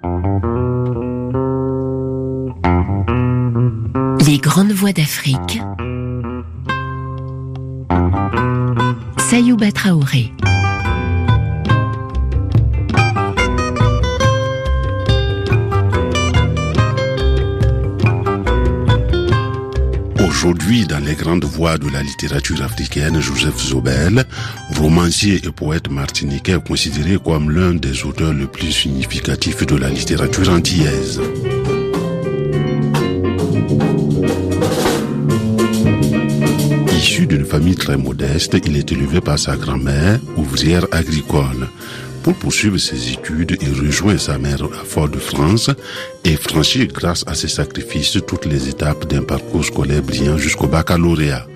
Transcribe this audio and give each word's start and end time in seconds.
Les 0.00 0.08
grandes 4.38 4.70
voix 4.70 4.92
d'Afrique. 4.92 5.60
Sayouba 9.18 9.72
Traoré. 9.72 10.32
Aujourd'hui, 20.20 20.86
dans 20.86 21.04
les 21.04 21.16
grandes 21.16 21.44
voies 21.44 21.76
de 21.78 21.88
la 21.88 22.04
littérature 22.04 22.62
africaine, 22.62 23.20
Joseph 23.20 23.58
Zobel, 23.58 24.24
romancier 24.78 25.40
et 25.44 25.50
poète 25.50 25.90
martiniquais, 25.90 26.58
considéré 26.64 27.18
comme 27.18 27.50
l'un 27.50 27.74
des 27.74 28.04
auteurs 28.04 28.32
les 28.32 28.46
plus 28.46 28.70
significatifs 28.70 29.66
de 29.66 29.76
la 29.76 29.90
littérature 29.90 30.48
antillaise. 30.50 31.20
Issu 36.96 37.26
d'une 37.26 37.44
famille 37.44 37.74
très 37.74 37.96
modeste, 37.96 38.56
il 38.64 38.76
est 38.76 38.92
élevé 38.92 39.20
par 39.20 39.38
sa 39.38 39.56
grand-mère, 39.56 40.20
ouvrière 40.36 40.86
agricole. 40.92 41.68
Pour 42.22 42.34
poursuivre 42.34 42.78
ses 42.78 43.12
études, 43.12 43.56
il 43.60 43.72
rejoint 43.80 44.18
sa 44.18 44.38
mère 44.38 44.62
à 44.62 44.84
Fort-de-France 44.84 45.70
et 46.24 46.36
franchit 46.36 46.86
grâce 46.86 47.24
à 47.26 47.34
ses 47.34 47.48
sacrifices 47.48 48.18
toutes 48.26 48.46
les 48.46 48.68
étapes 48.68 49.08
d'un 49.08 49.22
parcours 49.22 49.64
scolaire 49.64 50.02
brillant 50.02 50.36
jusqu'au 50.36 50.68
baccalauréat. 50.68 51.47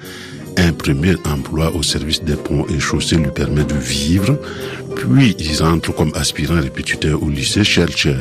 Un 0.57 0.73
premier 0.73 1.15
emploi 1.25 1.75
au 1.75 1.83
service 1.83 2.23
des 2.23 2.37
ponts 2.37 2.67
et 2.69 2.81
chaussées 2.81 3.17
lui 3.17 3.31
permet 3.31 3.65
de 3.65 3.75
vivre, 3.75 4.39
puis 4.97 5.35
il 5.39 5.63
rentre 5.63 5.95
comme 5.95 6.13
aspirant 6.15 6.61
répétiteur 6.61 7.23
au 7.23 7.29
lycée 7.29 7.65
Chercher. 7.65 8.17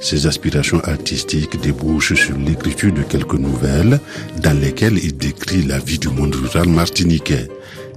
Ses 0.00 0.26
aspirations 0.26 0.80
artistiques 0.80 1.60
débouchent 1.60 2.14
sur 2.14 2.36
l'écriture 2.36 2.92
de 2.92 3.02
quelques 3.02 3.34
nouvelles 3.34 3.98
dans 4.42 4.58
lesquelles 4.58 4.98
il 5.02 5.16
décrit 5.16 5.62
la 5.62 5.78
vie 5.78 5.98
du 5.98 6.08
monde 6.08 6.34
rural 6.34 6.68
martiniquais. 6.68 7.48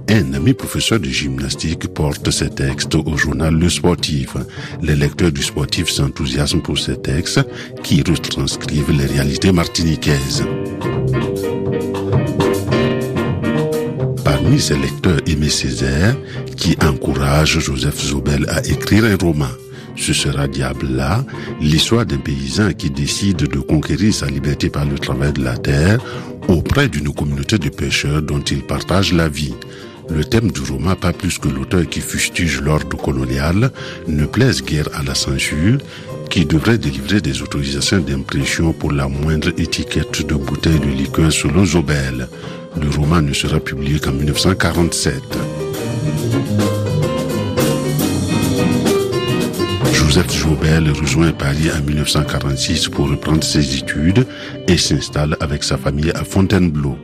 Un 0.08 0.32
ami 0.34 0.54
professeur 0.54 0.98
de 0.98 1.08
gymnastique 1.08 1.86
porte 1.88 2.30
ses 2.30 2.50
textes 2.50 2.96
au 2.96 3.16
journal 3.16 3.54
Le 3.54 3.68
Sportif. 3.68 4.34
Les 4.82 4.96
lecteurs 4.96 5.30
du 5.30 5.42
Sportif 5.42 5.88
s'enthousiasment 5.88 6.62
pour 6.62 6.78
ces 6.78 6.96
textes 6.96 7.40
qui 7.84 8.02
retranscrivent 8.02 8.90
les 8.90 9.06
réalités 9.06 9.52
martiniquaises. 9.52 10.44
Parmi 14.50 14.62
ces 14.62 14.76
lecteurs 14.76 15.20
Aimé 15.28 15.48
Césaire, 15.48 16.16
qui 16.56 16.76
encourage 16.84 17.60
Joseph 17.60 18.04
Zobel 18.04 18.46
à 18.48 18.66
écrire 18.66 19.04
un 19.04 19.14
roman. 19.14 19.46
Ce 19.94 20.12
sera 20.12 20.48
Diable-là, 20.48 21.24
l'histoire 21.60 22.04
d'un 22.04 22.16
paysan 22.16 22.72
qui 22.72 22.90
décide 22.90 23.36
de 23.36 23.60
conquérir 23.60 24.12
sa 24.12 24.26
liberté 24.26 24.68
par 24.68 24.86
le 24.86 24.98
travail 24.98 25.32
de 25.34 25.44
la 25.44 25.56
terre 25.56 26.00
auprès 26.48 26.88
d'une 26.88 27.14
communauté 27.14 27.58
de 27.58 27.68
pêcheurs 27.68 28.22
dont 28.22 28.40
il 28.40 28.64
partage 28.64 29.12
la 29.12 29.28
vie. 29.28 29.54
Le 30.08 30.24
thème 30.24 30.50
du 30.50 30.62
roman, 30.62 30.96
pas 30.96 31.12
plus 31.12 31.38
que 31.38 31.46
l'auteur 31.46 31.88
qui 31.88 32.00
fustige 32.00 32.60
l'ordre 32.60 32.96
colonial, 32.96 33.70
ne 34.08 34.26
plaise 34.26 34.64
guère 34.64 34.88
à 34.94 35.04
la 35.04 35.14
censure, 35.14 35.78
qui 36.28 36.44
devrait 36.44 36.78
délivrer 36.78 37.20
des 37.20 37.40
autorisations 37.40 38.00
d'impression 38.00 38.72
pour 38.72 38.90
la 38.90 39.06
moindre 39.06 39.50
étiquette 39.60 40.26
de 40.26 40.34
bouteille 40.34 40.80
de 40.80 40.86
liqueur 40.86 41.30
selon 41.30 41.64
Zobel. 41.64 42.28
Le 42.76 42.88
roman 42.90 43.22
ne 43.22 43.32
sera 43.32 43.60
publié 43.60 43.98
qu'en 43.98 44.12
1947. 44.12 45.14
Joseph 49.92 50.32
Joubel 50.36 50.90
rejoint 50.90 51.32
Paris 51.32 51.70
en 51.76 51.82
1946 51.82 52.88
pour 52.88 53.08
reprendre 53.08 53.44
ses 53.44 53.76
études 53.78 54.26
et 54.68 54.76
s'installe 54.76 55.36
avec 55.40 55.62
sa 55.62 55.76
famille 55.76 56.10
à 56.12 56.24
Fontainebleau. 56.24 56.98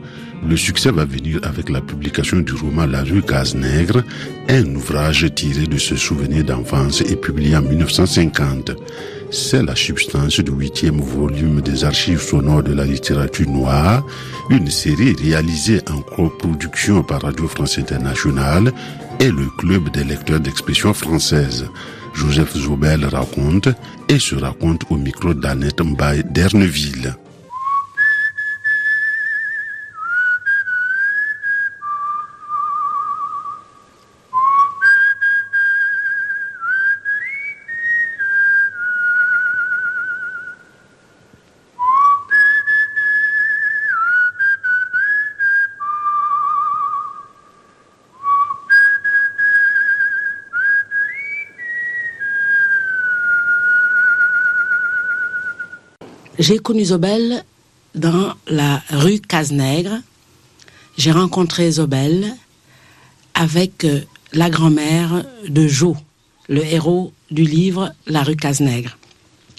Le 0.47 0.55
succès 0.55 0.91
va 0.91 1.05
venir 1.05 1.39
avec 1.43 1.69
la 1.69 1.81
publication 1.81 2.39
du 2.39 2.53
roman 2.53 2.85
La 2.85 3.03
rue 3.03 3.21
Cazenègre, 3.21 4.03
un 4.49 4.75
ouvrage 4.75 5.25
tiré 5.35 5.65
de 5.65 5.77
ses 5.77 5.97
souvenirs 5.97 6.43
d'enfance 6.43 7.01
et 7.01 7.15
publié 7.15 7.55
en 7.55 7.61
1950. 7.61 8.71
C'est 9.29 9.61
la 9.61 9.75
substance 9.75 10.39
du 10.39 10.51
huitième 10.51 11.01
volume 11.01 11.61
des 11.61 11.83
archives 11.83 12.21
sonores 12.21 12.63
de 12.63 12.73
la 12.73 12.85
littérature 12.85 13.49
noire, 13.49 14.05
une 14.49 14.71
série 14.71 15.13
réalisée 15.13 15.81
en 15.89 16.01
coproduction 16.01 17.03
par 17.03 17.23
Radio 17.23 17.47
France 17.47 17.77
Internationale 17.77 18.71
et 19.19 19.29
le 19.29 19.47
Club 19.57 19.89
des 19.89 20.05
lecteurs 20.05 20.39
d'expression 20.39 20.93
française. 20.93 21.67
Joseph 22.13 22.55
Zobel 22.55 23.05
raconte 23.05 23.69
et 24.07 24.19
se 24.19 24.35
raconte 24.35 24.83
au 24.89 24.95
micro 24.95 25.33
d'Annette 25.33 25.81
Mbaye 25.81 26.23
d'Erneville. 26.23 27.15
J'ai 56.39 56.59
connu 56.59 56.85
Zobel 56.85 57.43
dans 57.95 58.35
la 58.45 58.83
rue 58.91 59.19
Cazenègre. 59.19 60.01
J'ai 60.95 61.11
rencontré 61.11 61.71
Zobel 61.71 62.31
avec 63.33 63.85
euh, 63.85 64.01
la 64.33 64.51
grand-mère 64.51 65.25
de 65.47 65.67
Jo, 65.67 65.97
le 66.47 66.63
héros 66.63 67.11
du 67.31 67.41
livre 67.41 67.91
La 68.05 68.21
rue 68.21 68.35
Cazenègre. 68.35 68.99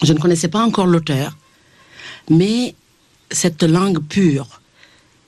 Je 0.03 0.13
ne 0.13 0.19
connaissais 0.19 0.47
pas 0.47 0.63
encore 0.63 0.87
l'auteur, 0.87 1.35
mais 2.29 2.75
cette 3.29 3.63
langue 3.63 3.99
pure, 3.99 4.61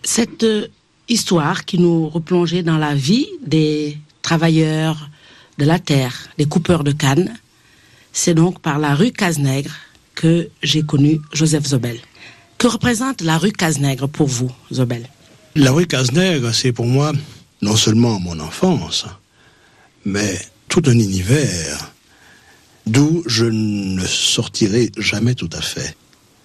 cette 0.03 0.44
euh, 0.44 0.68
histoire 1.09 1.66
qui 1.66 1.79
nous 1.79 2.07
replongeait 2.07 2.63
dans 2.63 2.78
la 2.78 2.95
vie 2.95 3.28
des 3.45 3.97
travailleurs 4.22 5.09
de 5.57 5.66
la 5.66 5.79
terre, 5.79 6.29
des 6.38 6.45
coupeurs 6.45 6.85
de 6.85 6.94
canne, 6.94 7.38
c'est 8.13 8.35
donc 8.35 8.62
par 8.62 8.79
la 8.79 8.95
rue 8.95 9.12
Cazenègre 9.12 9.75
que 10.21 10.49
j'ai 10.61 10.83
connu 10.83 11.19
Joseph 11.33 11.65
Zobel. 11.65 11.97
Que 12.59 12.67
représente 12.67 13.21
la 13.21 13.39
rue 13.39 13.51
Cazenègre 13.51 14.07
pour 14.07 14.27
vous, 14.27 14.51
Zobel? 14.71 15.09
La 15.55 15.71
rue 15.71 15.87
Cazenègre, 15.87 16.53
c'est 16.53 16.71
pour 16.71 16.85
moi 16.85 17.11
non 17.63 17.75
seulement 17.75 18.19
mon 18.19 18.39
enfance, 18.39 19.07
mais 20.05 20.39
tout 20.67 20.83
un 20.85 20.99
univers 20.99 21.91
d'où 22.85 23.23
je 23.25 23.45
ne 23.45 24.05
sortirai 24.05 24.91
jamais 24.95 25.33
tout 25.33 25.49
à 25.53 25.61
fait. 25.61 25.95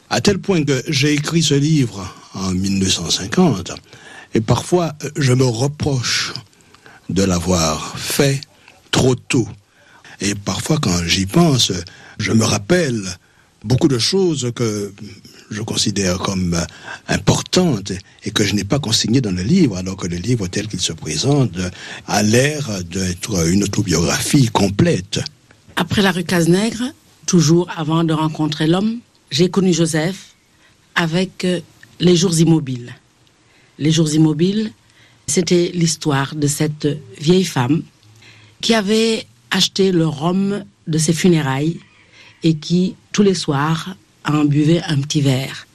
À 0.09 0.23
tel 0.23 0.39
point 0.39 0.65
que 0.65 0.83
j'ai 0.89 1.13
écrit 1.13 1.43
ce 1.43 1.55
livre 1.55 2.11
en 2.33 2.53
1950, 2.53 3.73
et 4.33 4.41
parfois 4.41 4.95
je 5.17 5.35
me 5.35 5.45
reproche 5.45 6.33
de 7.11 7.23
l'avoir 7.23 7.99
fait 7.99 8.41
trop 8.91 9.15
tôt. 9.15 9.49
Et 10.23 10.35
parfois 10.35 10.79
quand 10.79 11.05
j'y 11.05 11.27
pense, 11.27 11.73
je 12.19 12.33
me 12.33 12.45
rappelle 12.45 13.03
beaucoup 13.65 13.89
de 13.89 13.99
choses 13.99 14.53
que 14.55 14.93
je 15.51 15.63
considère 15.63 16.19
comme 16.19 16.57
importantes 17.09 17.93
et 18.25 18.31
que 18.31 18.45
je 18.45 18.55
n'ai 18.55 18.65
pas 18.65 18.79
consignées 18.79 19.21
dans 19.21 19.35
le 19.35 19.43
livre, 19.43 19.77
alors 19.77 19.97
que 19.97 20.07
le 20.07 20.17
livre 20.17 20.49
tel 20.49 20.67
qu'il 20.69 20.81
se 20.81 20.93
présente 20.93 21.57
a 22.07 22.23
l'air 22.23 22.83
d'être 22.85 23.49
une 23.49 23.65
autobiographie 23.65 24.47
complète. 24.47 25.21
Après 25.77 26.03
la 26.03 26.11
rue 26.11 26.25
Cazenègre, 26.25 26.85
toujours 27.27 27.69
avant 27.77 28.05
de 28.05 28.13
rencontrer 28.13 28.67
l'homme, 28.67 28.99
j'ai 29.31 29.51
connu 29.51 29.73
Joseph 29.73 30.35
avec 30.95 31.45
euh, 31.45 31.61
Les 32.01 32.17
Jours 32.17 32.39
Immobiles. 32.39 32.95
Les 33.79 33.91
Jours 33.91 34.13
Immobiles, 34.13 34.73
c'était 35.27 35.71
l'histoire 35.75 36.35
de 36.35 36.47
cette 36.47 36.89
vieille 37.21 37.45
femme 37.45 37.83
qui 38.61 38.75
avait 38.75 39.27
acheté 39.51 39.93
le 39.93 40.07
rhum 40.07 40.65
de 40.87 40.99
ses 40.99 41.13
funérailles 41.13 41.79
et 42.43 42.55
qui, 42.55 42.95
tous 43.17 43.23
les 43.23 43.33
soirs, 43.33 43.97
en 44.27 44.45
buvait 44.45 44.83
un 44.87 45.01
petit 45.01 45.23
verre. 45.23 45.67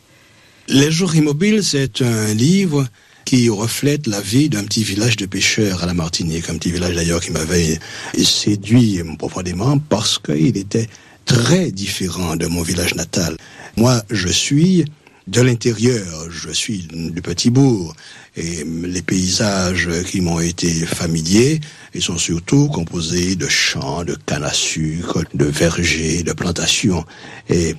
Les 0.68 0.92
Jours 0.92 1.16
Immobiles, 1.16 1.64
c'est 1.64 2.04
un 2.04 2.36
livre 2.36 2.88
qui 3.26 3.50
reflète 3.50 4.06
la 4.06 4.22
vie 4.22 4.48
d'un 4.48 4.64
petit 4.64 4.84
village 4.84 5.16
de 5.16 5.26
pêcheurs 5.26 5.82
à 5.82 5.88
la 5.88 5.96
Martinique, 5.96 6.52
un 6.52 6.58
petit 6.60 6.72
village 6.72 6.94
d'ailleurs 6.94 7.20
qui 7.20 7.32
m'avait 7.32 7.80
séduit 8.24 9.02
profondément 9.18 9.80
parce 9.80 10.20
qu'il 10.20 10.56
était 10.56 10.88
très 11.26 11.72
différent 11.72 12.36
de 12.36 12.46
mon 12.46 12.62
village 12.62 12.94
natal. 12.94 13.38
Moi, 13.76 14.04
je 14.12 14.30
suis 14.30 14.86
de 15.27 15.41
l'intérieur. 15.41 16.29
Je 16.29 16.51
suis 16.51 16.88
du 16.91 17.21
petit 17.21 17.50
bourg 17.50 17.95
et 18.35 18.63
les 18.63 19.01
paysages 19.01 19.89
qui 20.06 20.21
m'ont 20.21 20.39
été 20.39 20.69
familiers, 20.85 21.59
ils 21.94 22.01
sont 22.01 22.18
surtout 22.18 22.68
composés 22.69 23.35
de 23.35 23.47
champs, 23.47 24.03
de 24.03 24.15
cannes 24.25 24.44
à 24.44 24.53
sucre, 24.53 25.23
de 25.33 25.45
vergers, 25.45 26.23
de 26.23 26.33
plantations. 26.33 27.06
Et 27.50 27.75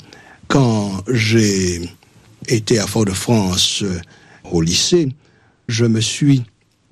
quand 0.48 1.02
j'ai 1.08 1.80
été 2.48 2.78
à 2.78 2.86
Fort-de-France 2.86 3.84
au 4.50 4.60
lycée, 4.60 5.08
je 5.68 5.86
me 5.86 6.00
suis 6.00 6.42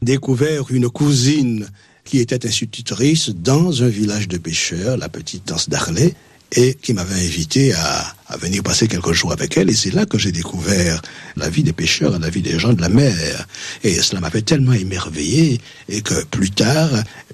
découvert 0.01 0.71
une 0.71 0.89
cousine 0.89 1.69
qui 2.05 2.19
était 2.19 2.47
institutrice 2.47 3.31
dans 3.31 3.83
un 3.83 3.89
village 3.89 4.27
de 4.27 4.39
pêcheurs, 4.39 4.97
la 4.97 5.09
petite 5.09 5.47
danse 5.47 5.69
d'Arlay, 5.69 6.15
et 6.53 6.75
qui 6.75 6.95
m'avait 6.95 7.15
invité 7.15 7.73
à, 7.73 8.15
à, 8.29 8.37
venir 8.37 8.63
passer 8.63 8.89
quelques 8.89 9.13
jours 9.13 9.33
avec 9.33 9.57
elle. 9.57 9.71
Et 9.71 9.75
c'est 9.75 9.93
là 9.93 10.07
que 10.07 10.19
j'ai 10.19 10.33
découvert 10.33 11.01
la 11.37 11.49
vie 11.49 11.63
des 11.63 11.73
pêcheurs, 11.73 12.19
la 12.19 12.31
vie 12.31 12.43
des 12.43 12.59
gens 12.59 12.73
de 12.73 12.81
la 12.81 12.89
mer. 12.89 13.47
Et 13.85 13.95
cela 13.95 14.21
m'avait 14.21 14.43
tellement 14.43 14.73
émerveillé 14.73 15.61
et 15.89 16.03
que 16.03 16.25
plus 16.25 16.51
tard, 16.51 16.91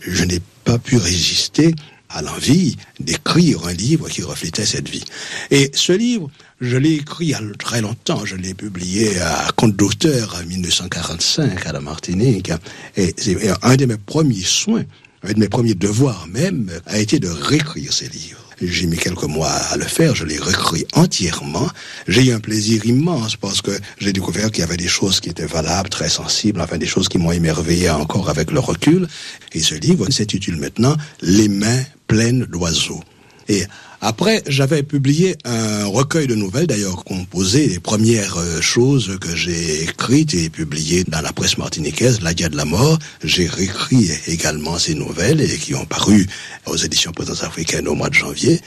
je 0.07 0.25
n'ai 0.25 0.41
pas 0.65 0.79
pu 0.79 0.97
résister 0.97 1.75
à 2.09 2.23
l'envie 2.23 2.77
d'écrire 3.01 3.67
un 3.67 3.73
livre 3.73 4.09
qui 4.09 4.23
reflétait 4.23 4.67
cette 4.67 4.89
vie. 4.89 5.05
Et 5.51 5.71
ce 5.75 5.93
livre, 5.93 6.31
je 6.61 6.77
l'ai 6.77 6.95
écrit 6.95 7.35
il 7.39 7.53
très 7.59 7.81
longtemps. 7.81 8.25
Je 8.25 8.37
l'ai 8.37 8.55
publié 8.55 9.19
à 9.21 9.49
compte 9.57 9.77
d'auteur 9.77 10.37
en 10.41 10.47
1945 10.47 11.67
à 11.67 11.73
la 11.73 11.81
Martinique. 11.81 12.51
Et 12.97 13.15
un 13.63 13.77
de 13.77 13.87
mes 13.87 13.97
premiers 13.97 14.43
soins, 14.43 14.85
un 15.23 15.33
de 15.33 15.41
mes 15.41 15.49
premiers 15.49 15.75
devoirs 15.75 16.27
même, 16.29 16.71
a 16.87 16.99
été 16.99 17.19
de 17.19 17.29
réécrire 17.29 17.93
ces 17.93 18.09
livres. 18.09 18.46
J'ai 18.61 18.87
mis 18.87 18.97
quelques 18.97 19.25
mois 19.25 19.51
à 19.51 19.77
le 19.77 19.85
faire, 19.85 20.15
je 20.15 20.25
l'ai 20.25 20.39
réécrit 20.39 20.87
entièrement. 20.95 21.69
J'ai 22.09 22.27
eu 22.27 22.33
un 22.33 22.41
plaisir 22.41 22.87
immense 22.87 23.37
parce 23.37 23.61
que 23.61 23.73
j'ai 23.99 24.13
découvert 24.13 24.51
qu'il 24.51 24.61
y 24.61 24.65
avait 24.65 24.79
des 24.79 24.89
choses 24.89 25.21
qui 25.21 25.29
étaient 25.29 25.47
valables, 25.47 25.91
très 25.91 26.09
sensibles, 26.09 26.61
enfin 26.61 26.79
des 26.79 26.87
choses 26.87 27.09
qui 27.09 27.19
m'ont 27.19 27.33
émerveillé 27.33 27.91
encore 27.91 28.31
avec 28.31 28.51
le 28.51 28.61
recul. 28.61 29.09
Et 29.53 29.61
ce 29.61 29.75
livre 29.75 30.11
s'intitule 30.11 30.57
maintenant 30.57 30.97
Les 31.21 31.49
mains 31.49 31.83
pleines 32.07 32.47
d'oiseaux. 32.47 33.03
Et 33.49 33.65
après, 34.09 34.41
j'avais 34.47 34.85
publié 34.85 35.37
un 35.45 35.85
recueil 35.87 36.29
de 36.29 36.37
nouvelles, 36.37 36.69
d'ailleurs 36.69 37.03
composé 37.03 37.67
des 37.67 37.81
premières 37.81 38.37
choses 38.61 39.19
que 39.21 39.35
j'ai 39.35 39.83
écrites 39.83 40.33
et 40.33 40.49
publiées 40.49 41.03
dans 41.03 41.21
la 41.21 41.33
presse 41.33 41.59
martiniquaise, 41.59 42.21
La 42.23 42.33
Dia 42.33 42.49
de 42.49 42.57
la 42.57 42.65
Mort. 42.65 43.01
J'ai 43.25 43.49
réécrit 43.49 44.09
également 44.29 44.79
ces 44.79 44.95
nouvelles 44.95 45.41
et 45.41 45.59
qui 45.59 45.75
ont 45.75 45.87
paru 45.87 46.25
aux 46.67 46.77
éditions 46.77 47.11
Présence 47.11 47.43
africaine 47.43 47.89
au 47.89 47.97
mois 47.97 48.09
de 48.09 48.15
janvier. 48.15 48.61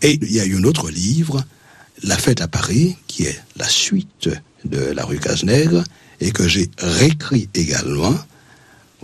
Et 0.00 0.16
il 0.22 0.32
y 0.32 0.38
a 0.38 0.44
eu 0.44 0.58
un 0.58 0.62
autre 0.62 0.88
livre, 0.90 1.42
La 2.04 2.16
Fête 2.16 2.40
à 2.40 2.46
Paris, 2.46 2.94
qui 3.08 3.24
est 3.24 3.40
la 3.56 3.68
suite 3.68 4.30
de 4.64 4.78
La 4.78 5.04
rue 5.04 5.18
Cazenègre 5.18 5.82
et 6.20 6.30
que 6.30 6.46
j'ai 6.46 6.70
réécrit 6.78 7.48
également 7.56 8.16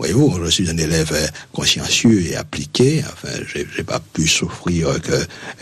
Voyez-vous, 0.01 0.43
je 0.43 0.49
suis 0.49 0.67
un 0.67 0.77
élève 0.77 1.31
consciencieux 1.53 2.25
et 2.25 2.35
appliqué. 2.35 3.03
Enfin, 3.13 3.35
j'ai 3.53 3.83
pas 3.83 3.99
pu 3.99 4.27
souffrir 4.27 4.99
que 4.99 5.13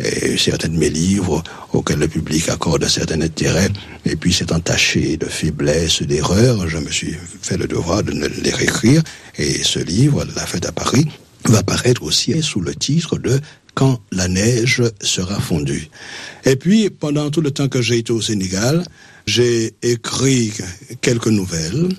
et, 0.01 0.37
certains 0.37 0.69
de 0.69 0.77
mes 0.77 0.89
livres 0.89 1.43
auxquels 1.73 1.99
le 1.99 2.07
public 2.07 2.47
accorde 2.47 2.85
un 2.85 2.87
certain 2.87 3.19
intérêt 3.19 3.67
et 4.05 4.15
puis 4.15 4.31
s'est 4.31 4.53
entaché 4.53 5.17
de 5.17 5.25
faiblesse, 5.25 6.03
d'erreurs. 6.03 6.69
Je 6.69 6.77
me 6.77 6.89
suis 6.89 7.17
fait 7.41 7.57
le 7.57 7.67
devoir 7.67 8.01
de 8.01 8.13
les 8.41 8.51
réécrire. 8.51 9.03
Et 9.37 9.61
ce 9.61 9.79
livre, 9.79 10.23
La 10.37 10.45
fête 10.45 10.65
à 10.65 10.71
Paris, 10.71 11.05
va 11.43 11.61
paraître 11.61 12.03
aussi 12.03 12.41
sous 12.41 12.61
le 12.61 12.73
titre 12.73 13.17
de 13.17 13.41
Quand 13.73 13.99
la 14.13 14.29
neige 14.29 14.81
sera 15.01 15.37
fondue. 15.41 15.89
Et 16.45 16.55
puis, 16.55 16.89
pendant 16.89 17.29
tout 17.29 17.41
le 17.41 17.51
temps 17.51 17.67
que 17.67 17.81
j'ai 17.81 17.97
été 17.97 18.13
au 18.13 18.21
Sénégal, 18.21 18.85
j'ai 19.25 19.73
écrit 19.83 20.53
quelques 21.01 21.27
nouvelles 21.27 21.89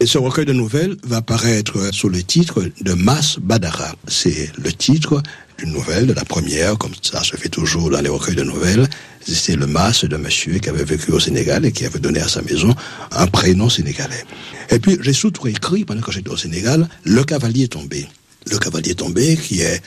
et 0.00 0.06
ce 0.06 0.16
recueil 0.16 0.46
de 0.46 0.54
nouvelles 0.54 0.96
va 1.04 1.20
paraître 1.20 1.92
sous 1.92 2.08
le 2.08 2.22
titre 2.22 2.64
de 2.80 2.94
Mas 2.94 3.38
Badara. 3.38 3.94
C'est 4.08 4.50
le 4.56 4.72
titre 4.72 5.22
d'une 5.58 5.72
nouvelle, 5.72 6.06
de 6.06 6.14
la 6.14 6.24
première, 6.24 6.78
comme 6.78 6.92
ça 7.02 7.22
se 7.22 7.36
fait 7.36 7.50
toujours 7.50 7.90
dans 7.90 8.00
les 8.00 8.08
recueils 8.08 8.34
de 8.34 8.42
nouvelles. 8.42 8.88
C'est 9.26 9.56
le 9.56 9.66
Mas 9.66 10.06
de 10.06 10.16
monsieur 10.16 10.58
qui 10.58 10.70
avait 10.70 10.84
vécu 10.84 11.12
au 11.12 11.20
Sénégal 11.20 11.66
et 11.66 11.72
qui 11.72 11.84
avait 11.84 11.98
donné 11.98 12.18
à 12.20 12.28
sa 12.28 12.40
maison 12.40 12.74
un 13.12 13.26
prénom 13.26 13.68
sénégalais. 13.68 14.24
Et 14.70 14.78
puis, 14.78 14.96
j'ai 15.02 15.12
surtout 15.12 15.46
écrit, 15.48 15.84
pendant 15.84 16.00
que 16.00 16.12
j'étais 16.12 16.30
au 16.30 16.36
Sénégal, 16.38 16.88
Le 17.04 17.22
Cavalier 17.22 17.68
tombé. 17.68 18.08
Le 18.50 18.58
Cavalier 18.58 18.94
tombé, 18.94 19.36
qui 19.36 19.60
est 19.60 19.82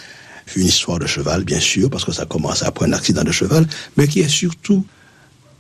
une 0.56 0.68
histoire 0.68 1.00
de 1.00 1.08
cheval, 1.08 1.44
bien 1.44 1.60
sûr, 1.60 1.90
parce 1.90 2.06
que 2.06 2.12
ça 2.12 2.28
commence 2.28 2.62
après 2.62 2.86
un 2.86 2.94
accident 2.94 3.24
de 3.24 3.32
cheval, 3.32 3.66
mais 3.98 4.08
qui 4.08 4.20
est 4.20 4.30
surtout 4.30 4.86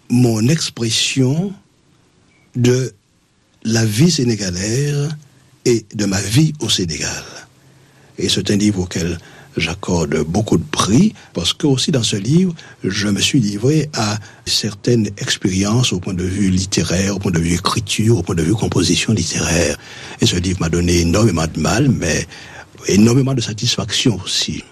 mon 0.10 0.48
expression 0.48 1.52
de 2.56 2.94
la 3.64 3.86
vie 3.86 4.12
sénégalaise 4.12 5.10
et 5.66 5.86
de 5.94 6.06
ma 6.06 6.22
vie 6.22 6.54
au 6.60 6.70
Sénégal. 6.70 7.24
Et 8.18 8.30
c'est 8.30 8.52
un 8.52 8.58
livre 8.58 8.82
auquel 8.82 9.18
j'accorde 9.58 10.24
beaucoup 10.24 10.58
de 10.58 10.64
prix 10.64 11.14
parce 11.34 11.54
que 11.54 11.68
aussi 11.68 11.92
dans 11.92 12.04
ce 12.04 12.16
livre, 12.16 12.54
je 12.84 13.08
me 13.08 13.20
suis 13.22 13.40
livré 13.40 13.90
à 13.94 14.18
certaines 14.46 15.08
expériences 15.18 15.94
au 15.94 16.00
point 16.00 16.14
de 16.14 16.24
vue 16.24 16.50
littéraire, 16.50 17.16
au 17.16 17.20
point 17.20 17.32
de 17.32 17.40
vue 17.40 17.54
écriture, 17.54 18.18
au 18.18 18.24
point 18.24 18.36
de 18.36 18.44
vue 18.44 18.56
composition 18.56 19.14
littéraire. 19.14 19.78
Et 20.22 20.26
ce 20.26 20.36
livre 20.36 20.60
m'a 20.60 20.70
donné 20.70 21.00
énormément 21.00 21.46
de 21.48 21.60
mal, 21.60 21.90
mais 21.90 22.28
énormément 22.88 23.34
de 23.34 23.42
satisfaction 23.42 24.20
aussi. 24.24 24.64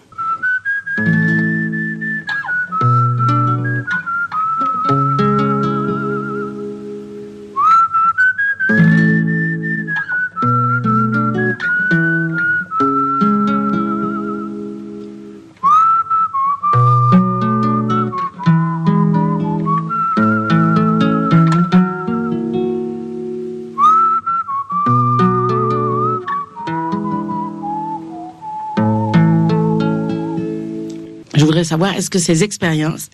Savoir, 31.71 31.95
est-ce 31.95 32.09
que 32.09 32.19
ces 32.19 32.43
expériences 32.43 33.09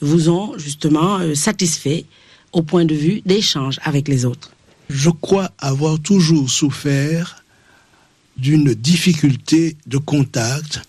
vous 0.00 0.30
ont 0.30 0.58
justement 0.58 1.20
euh, 1.20 1.36
satisfait 1.36 2.06
au 2.52 2.62
point 2.62 2.84
de 2.84 2.94
vue 2.94 3.20
d'échange 3.24 3.78
avec 3.84 4.08
les 4.08 4.24
autres? 4.24 4.50
Je 4.90 5.10
crois 5.10 5.52
avoir 5.58 6.00
toujours 6.00 6.50
souffert 6.50 7.44
d'une 8.36 8.74
difficulté 8.74 9.76
de 9.86 9.98
contact 9.98 10.82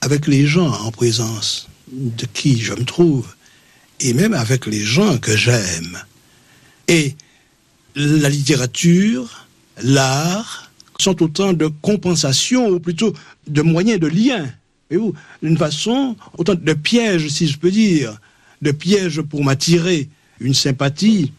avec 0.00 0.28
les 0.28 0.46
gens 0.46 0.72
en 0.86 0.92
présence 0.92 1.68
de 1.90 2.26
qui 2.32 2.60
je 2.60 2.72
me 2.74 2.84
trouve, 2.84 3.26
et 3.98 4.12
même 4.14 4.34
avec 4.34 4.66
les 4.66 4.84
gens 4.84 5.18
que 5.18 5.36
j'aime. 5.36 5.98
Et 6.86 7.16
la 7.96 8.28
littérature, 8.28 9.46
l'art, 9.82 10.70
sont 11.00 11.20
autant 11.20 11.52
de 11.52 11.66
compensations, 11.66 12.68
ou 12.68 12.78
plutôt 12.78 13.12
de 13.48 13.62
moyens 13.62 13.98
de 13.98 14.06
lien 14.06 14.46
d'une 15.42 15.58
façon, 15.58 16.16
autant 16.38 16.54
de 16.54 16.72
pièges, 16.72 17.28
si 17.28 17.48
je 17.48 17.58
peux 17.58 17.70
dire, 17.70 18.18
de 18.62 18.70
pièges 18.70 19.22
pour 19.22 19.44
m'attirer 19.44 20.08
une 20.40 20.54
sympathie 20.54 21.32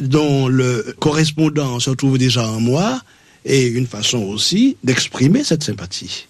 dont 0.00 0.48
le 0.48 0.94
correspondant 0.98 1.80
se 1.80 1.90
trouve 1.90 2.18
déjà 2.18 2.46
en 2.46 2.60
moi, 2.60 3.00
et 3.44 3.66
une 3.66 3.86
façon 3.86 4.18
aussi 4.18 4.76
d'exprimer 4.84 5.44
cette 5.44 5.64
sympathie. 5.64 6.26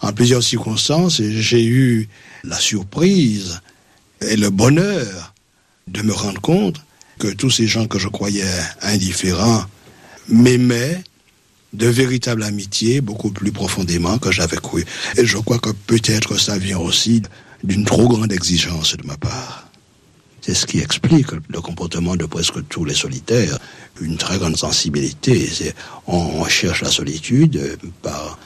En 0.00 0.12
plusieurs 0.12 0.42
circonstances, 0.42 1.22
j'ai 1.22 1.64
eu 1.64 2.08
la 2.44 2.58
surprise 2.58 3.60
et 4.20 4.36
le 4.36 4.50
bonheur 4.50 5.34
de 5.88 6.02
me 6.02 6.12
rendre 6.12 6.40
compte 6.40 6.80
que 7.18 7.28
tous 7.28 7.50
ces 7.50 7.66
gens 7.66 7.86
que 7.86 7.98
je 7.98 8.08
croyais 8.08 8.44
indifférents 8.82 9.64
m'aimaient 10.28 11.02
de 11.72 11.86
véritable 11.86 12.42
amitié 12.42 13.00
beaucoup 13.00 13.30
plus 13.30 13.52
profondément 13.52 14.18
que 14.18 14.30
j'avais 14.32 14.56
cru. 14.56 14.84
Et 15.16 15.24
je 15.24 15.38
crois 15.38 15.58
que 15.58 15.70
peut-être 15.70 16.38
ça 16.38 16.58
vient 16.58 16.78
aussi 16.78 17.22
d'une 17.62 17.84
trop 17.84 18.08
grande 18.08 18.32
exigence 18.32 18.96
de 18.96 19.06
ma 19.06 19.16
part. 19.16 19.68
C'est 20.40 20.54
ce 20.54 20.66
qui 20.66 20.78
explique 20.78 21.28
le 21.48 21.60
comportement 21.60 22.16
de 22.16 22.24
presque 22.24 22.66
tous 22.68 22.84
les 22.84 22.94
solitaires. 22.94 23.58
Une 24.00 24.16
très 24.16 24.38
grande 24.38 24.56
sensibilité. 24.56 25.48
On, 26.06 26.44
cherche 26.46 26.82
la 26.82 26.90
solitude 26.90 27.78
par 28.02 28.38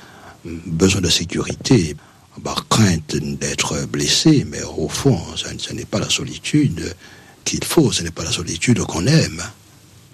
besoin 0.45 1.01
de 1.01 1.09
sécurité, 1.09 1.97
par 2.43 2.67
crainte 2.69 3.17
d'être 3.17 3.87
blessé, 3.87 4.45
mais 4.51 4.63
au 4.77 4.89
fond, 4.89 5.21
ce 5.37 5.73
n'est 5.73 5.85
pas 5.85 6.01
la 6.01 6.11
solitude 6.11 6.95
qu'il 7.45 7.63
faut, 7.63 7.93
ce 7.93 8.03
n'est 8.03 8.11
pas 8.11 8.25
la 8.25 8.33
solitude 8.33 8.81
qu'on 8.81 9.07
aime. 9.07 9.43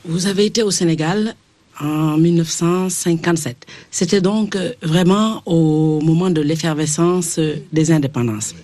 Vous 0.04 0.26
avez 0.26 0.46
été 0.46 0.62
au 0.62 0.70
Sénégal 0.70 1.34
en 1.80 2.16
1957. 2.16 3.66
C'était 3.90 4.20
donc 4.20 4.56
vraiment 4.82 5.42
au 5.46 6.00
moment 6.00 6.30
de 6.30 6.40
l'effervescence 6.40 7.40
des 7.72 7.90
indépendances. 7.90 8.54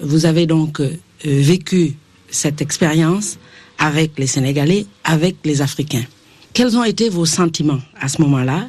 Vous 0.00 0.26
avez 0.26 0.46
donc 0.46 0.80
vécu 1.24 1.94
cette 2.30 2.60
expérience 2.60 3.38
avec 3.78 4.18
les 4.18 4.26
Sénégalais, 4.26 4.86
avec 5.04 5.36
les 5.44 5.62
Africains. 5.62 6.04
Quels 6.52 6.76
ont 6.76 6.84
été 6.84 7.08
vos 7.08 7.26
sentiments 7.26 7.80
à 8.00 8.08
ce 8.08 8.20
moment-là, 8.22 8.68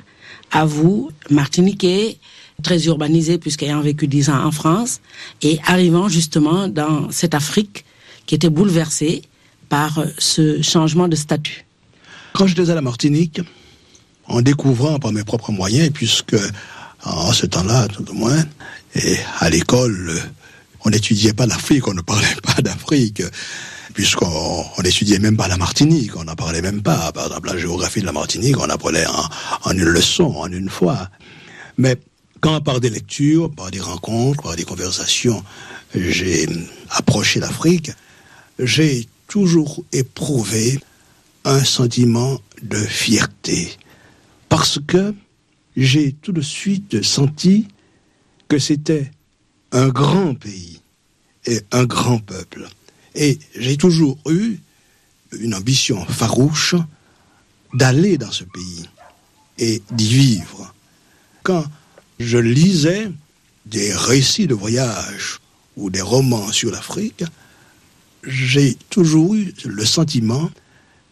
à 0.51 0.65
vous, 0.65 1.09
Martiniquais, 1.29 2.17
très 2.61 2.85
urbanisé 2.85 3.37
puisqu'ayant 3.37 3.81
vécu 3.81 4.07
dix 4.07 4.29
ans 4.29 4.43
en 4.45 4.51
France, 4.51 5.01
et 5.41 5.59
arrivant 5.65 6.07
justement 6.07 6.67
dans 6.67 7.09
cette 7.11 7.33
Afrique 7.33 7.85
qui 8.25 8.35
était 8.35 8.49
bouleversée 8.49 9.23
par 9.69 10.03
ce 10.17 10.61
changement 10.61 11.07
de 11.07 11.15
statut 11.15 11.65
Quand 12.33 12.47
j'étais 12.47 12.69
à 12.69 12.75
la 12.75 12.81
Martinique, 12.81 13.41
en 14.29 14.41
découvrant 14.41 14.99
par 14.99 15.11
mes 15.11 15.23
propres 15.23 15.51
moyens, 15.51 15.89
puisque 15.93 16.37
en 17.03 17.33
ce 17.33 17.45
temps-là, 17.45 17.87
tout 17.87 18.09
au 18.09 18.13
moins, 18.13 18.43
et 18.95 19.17
à 19.39 19.49
l'école, 19.49 20.21
on 20.85 20.89
n'étudiait 20.89 21.33
pas 21.33 21.45
l'Afrique, 21.45 21.87
on 21.87 21.93
ne 21.93 22.01
parlait 22.01 22.27
pas 22.43 22.61
d'Afrique, 22.61 23.23
puisqu'on 23.93 24.65
on 24.77 24.81
étudiait 24.83 25.19
même 25.19 25.35
pas 25.35 25.47
la 25.47 25.57
Martinique, 25.57 26.15
on 26.15 26.23
n'en 26.23 26.35
parlait 26.35 26.61
même 26.61 26.81
pas. 26.81 27.11
Par 27.11 27.27
exemple, 27.27 27.49
la 27.49 27.57
géographie 27.57 28.01
de 28.01 28.05
la 28.05 28.11
Martinique, 28.11 28.57
on 28.57 28.69
apprenait 28.69 29.05
en, 29.07 29.25
en 29.63 29.71
une 29.71 29.83
leçon, 29.83 30.33
en 30.37 30.51
une 30.51 30.69
fois. 30.69 31.09
Mais 31.77 31.97
quand 32.39 32.61
par 32.61 32.79
des 32.79 32.89
lectures, 32.89 33.51
par 33.51 33.71
des 33.71 33.79
rencontres, 33.79 34.43
par 34.43 34.55
des 34.55 34.63
conversations, 34.63 35.43
j'ai 35.95 36.47
approché 36.91 37.39
l'Afrique, 37.39 37.91
j'ai 38.59 39.07
toujours 39.27 39.83
éprouvé 39.91 40.79
un 41.45 41.63
sentiment 41.63 42.39
de 42.61 42.77
fierté. 42.77 43.77
Parce 44.49 44.79
que 44.85 45.13
j'ai 45.77 46.13
tout 46.13 46.31
de 46.31 46.41
suite 46.41 47.03
senti 47.03 47.67
que 48.47 48.59
c'était 48.59 49.11
un 49.71 49.87
grand 49.89 50.33
pays 50.35 50.81
et 51.45 51.61
un 51.71 51.85
grand 51.85 52.19
peuple. 52.19 52.67
Et 53.15 53.39
j'ai 53.57 53.77
toujours 53.77 54.17
eu 54.27 54.57
une 55.39 55.53
ambition 55.53 56.03
farouche 56.05 56.75
d'aller 57.73 58.17
dans 58.17 58.31
ce 58.31 58.43
pays 58.43 58.89
et 59.59 59.81
d'y 59.91 60.07
vivre. 60.07 60.73
Quand 61.43 61.63
je 62.19 62.37
lisais 62.37 63.11
des 63.65 63.93
récits 63.93 64.47
de 64.47 64.55
voyage 64.55 65.39
ou 65.77 65.89
des 65.89 66.01
romans 66.01 66.51
sur 66.51 66.71
l'Afrique, 66.71 67.23
j'ai 68.23 68.75
toujours 68.89 69.35
eu 69.35 69.53
le 69.65 69.85
sentiment 69.85 70.49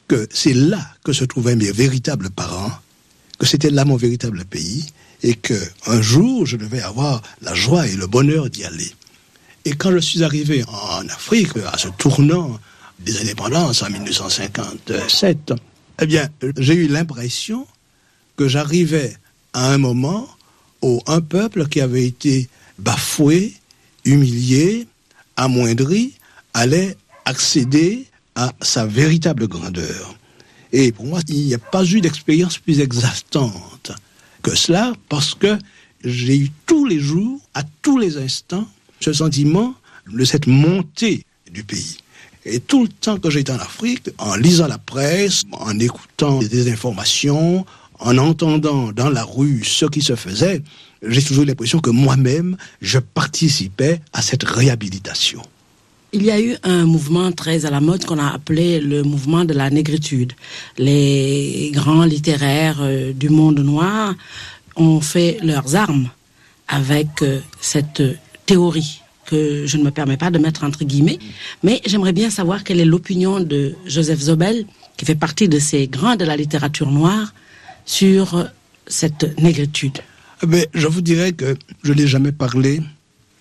que 0.08 0.28
c'est 0.32 0.54
là 0.54 0.96
que 1.04 1.14
se 1.14 1.26
trouvaient 1.26 1.56
mes 1.56 1.72
véritables 1.72 2.30
parents, 2.30 2.72
que 3.38 3.46
c'était 3.46 3.70
là 3.70 3.86
mon 3.86 3.96
véritable 3.96 4.46
pays, 4.46 4.86
et 5.24 5.34
que 5.34 5.60
un 5.86 6.02
jour 6.02 6.46
je 6.46 6.58
devais 6.58 6.82
avoir 6.82 7.22
la 7.42 7.54
joie 7.54 7.88
et 7.88 7.96
le 7.96 8.08
bonheur 8.08 8.50
d'y 8.50 8.64
aller. 8.64 8.92
Et 9.66 9.74
quand 9.74 9.92
je 9.92 9.98
suis 9.98 10.24
arrivé 10.24 10.64
en 10.68 11.08
Afrique, 11.10 11.58
à 11.72 11.78
ce 11.78 11.90
tournant 11.90 12.60
des 13.00 13.20
indépendances 13.22 13.84
en 13.84 13.90
1957, 13.90 15.54
eh 16.00 16.06
bien, 16.06 16.30
j'ai 16.58 16.76
eu 16.76 16.88
l'impression 16.88 17.68
que 18.38 18.48
j'arrivais 18.48 19.18
à 19.54 19.72
un 19.74 19.78
moment 19.78 20.28
où 20.82 21.02
un 21.08 21.22
peuple 21.22 21.68
qui 21.68 21.82
avait 21.82 22.06
été 22.06 22.48
bafoué, 22.78 23.54
humilié, 24.06 24.88
amoindri, 25.36 26.14
allait 26.54 26.96
accéder 27.26 28.06
à 28.36 28.54
sa 28.62 28.86
véritable 28.86 29.48
grandeur. 29.48 30.16
Et 30.74 30.92
pour 30.92 31.06
moi, 31.06 31.20
il 31.28 31.46
n'y 31.48 31.54
a 31.54 31.60
pas 31.60 31.86
eu 31.86 32.02
d'expérience 32.02 32.58
plus 32.58 32.80
exaltante 32.80 33.92
que 34.44 34.56
cela, 34.56 34.94
parce 35.10 35.34
que 35.34 35.58
j'ai 36.04 36.38
eu 36.38 36.52
tous 36.66 36.86
les 36.86 37.00
jours, 37.00 37.40
à 37.54 37.64
tous 37.82 37.98
les 37.98 38.18
instants, 38.18 38.68
ce 39.00 39.14
sentiment 39.14 39.74
de 40.12 40.26
cette 40.26 40.48
montée 40.48 41.26
du 41.52 41.64
pays. 41.64 41.98
Et 42.46 42.60
tout 42.60 42.84
le 42.84 42.88
temps 42.88 43.18
que 43.18 43.30
j'étais 43.30 43.52
en 43.52 43.60
Afrique, 43.60 44.10
en 44.18 44.36
lisant 44.36 44.68
la 44.68 44.78
presse, 44.78 45.44
en 45.52 45.78
écoutant 45.80 46.40
des 46.40 46.72
informations, 46.72 47.66
en 48.00 48.18
entendant 48.18 48.92
dans 48.92 49.10
la 49.10 49.24
rue 49.24 49.64
ce 49.64 49.86
qui 49.86 50.02
se 50.02 50.16
faisait, 50.16 50.62
j'ai 51.06 51.22
toujours 51.22 51.46
l'impression 51.46 51.80
que 51.80 51.90
moi-même, 51.90 52.58
je 52.82 53.00
participais 53.00 54.00
à 54.14 54.22
cette 54.22 54.44
réhabilitation. 54.44 55.42
Il 56.20 56.26
y 56.26 56.32
a 56.32 56.42
eu 56.42 56.56
un 56.64 56.88
mouvement 56.88 57.32
très 57.32 57.68
à 57.68 57.70
la 57.70 57.80
mode 57.80 58.04
qu'on 58.06 58.18
a 58.18 58.30
appelé 58.30 58.80
le 58.80 59.04
mouvement 59.04 59.46
de 59.46 59.54
la 59.54 59.70
négritude. 59.70 60.34
Les 60.80 61.70
grands 61.76 62.06
littéraires 62.06 62.80
euh, 62.82 63.14
du 63.14 63.30
monde 63.30 63.60
noir 63.60 64.16
ont 64.76 65.00
fait 65.00 65.38
leurs 65.44 65.76
armes 65.76 66.10
avec 66.68 67.22
euh, 67.22 67.40
cette 67.62 68.02
théorie 68.48 69.02
que 69.28 69.68
je 69.68 69.78
ne 69.78 69.84
me 69.84 69.92
permets 69.92 70.18
pas 70.18 70.32
de 70.32 70.40
mettre 70.40 70.64
entre 70.64 70.86
guillemets, 70.86 71.20
mais 71.62 71.84
j'aimerais 71.86 72.14
bien 72.14 72.32
savoir 72.32 72.64
quelle 72.64 72.80
est 72.80 72.86
l'opinion 72.86 73.40
de 73.40 73.76
Joseph 73.86 74.22
Zobel, 74.22 74.66
qui 74.98 75.06
fait 75.06 75.14
partie 75.14 75.48
de 75.48 75.60
ces 75.60 75.88
grands 75.88 76.16
de 76.16 76.26
la 76.26 76.36
littérature 76.36 76.90
noire, 76.90 77.32
sur 77.86 78.44
cette 78.88 79.40
négritude. 79.40 80.00
Mais 80.48 80.68
eh 80.74 80.80
je 80.80 80.88
vous 80.88 81.02
dirais 81.02 81.34
que 81.34 81.56
je 81.84 81.94
n'ai 81.94 82.08
jamais 82.08 82.32
parlé 82.32 82.82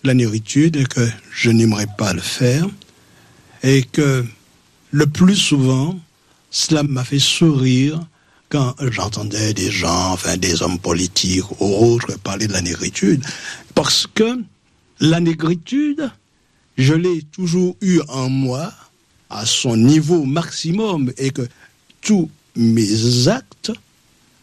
la 0.07 0.13
et 0.13 0.85
que 0.85 1.07
je 1.31 1.51
n'aimerais 1.51 1.87
pas 1.97 2.13
le 2.13 2.21
faire. 2.21 2.67
Et 3.63 3.83
que 3.83 4.25
le 4.91 5.05
plus 5.07 5.35
souvent, 5.35 5.99
cela 6.49 6.83
m'a 6.83 7.03
fait 7.03 7.19
sourire 7.19 7.99
quand 8.49 8.75
j'entendais 8.91 9.53
des 9.53 9.69
gens, 9.69 10.13
enfin 10.13 10.37
des 10.37 10.61
hommes 10.61 10.79
politiques 10.79 11.49
ou 11.59 11.65
autres 11.65 12.17
parler 12.19 12.47
de 12.47 12.53
la 12.53 12.61
négritude, 12.61 13.23
parce 13.75 14.07
que 14.07 14.39
la 14.99 15.19
négritude, 15.19 16.09
je 16.77 16.93
l'ai 16.93 17.23
toujours 17.23 17.75
eu 17.81 17.99
en 18.07 18.29
moi 18.29 18.71
à 19.29 19.45
son 19.45 19.75
niveau 19.75 20.23
maximum 20.23 21.11
et 21.17 21.31
que 21.31 21.47
tous 22.01 22.29
mes 22.55 23.27
actes, 23.27 23.73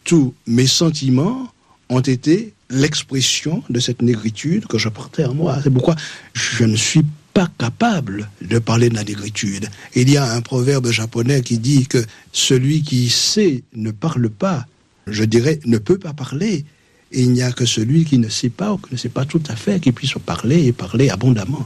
tous 0.03 0.35
mes 0.45 0.67
sentiments 0.67 1.51
ont 1.89 2.01
été 2.01 2.53
l'expression 2.69 3.63
de 3.69 3.79
cette 3.79 4.01
négritude 4.01 4.67
que 4.67 4.77
je 4.77 4.89
portais 4.89 5.25
en 5.25 5.33
moi. 5.33 5.59
C'est 5.63 5.69
pourquoi 5.69 5.95
je 6.33 6.63
ne 6.63 6.75
suis 6.75 7.03
pas 7.33 7.49
capable 7.57 8.29
de 8.41 8.59
parler 8.59 8.89
de 8.89 8.95
la 8.95 9.03
négritude. 9.03 9.67
Il 9.93 10.09
y 10.09 10.17
a 10.17 10.31
un 10.33 10.41
proverbe 10.41 10.89
japonais 10.89 11.41
qui 11.41 11.57
dit 11.59 11.85
que 11.85 12.03
celui 12.31 12.81
qui 12.81 13.09
sait 13.09 13.63
ne 13.75 13.91
parle 13.91 14.29
pas, 14.29 14.65
je 15.05 15.23
dirais 15.23 15.59
ne 15.65 15.77
peut 15.77 15.97
pas 15.97 16.13
parler. 16.13 16.65
Il 17.11 17.31
n'y 17.31 17.43
a 17.43 17.51
que 17.51 17.65
celui 17.65 18.05
qui 18.05 18.17
ne 18.17 18.29
sait 18.29 18.49
pas 18.49 18.73
ou 18.73 18.77
qui 18.77 18.93
ne 18.93 18.97
sait 18.97 19.09
pas 19.09 19.25
tout 19.25 19.43
à 19.49 19.55
fait 19.55 19.79
qui 19.79 19.91
puisse 19.91 20.13
parler 20.25 20.65
et 20.65 20.71
parler 20.71 21.09
abondamment. 21.09 21.65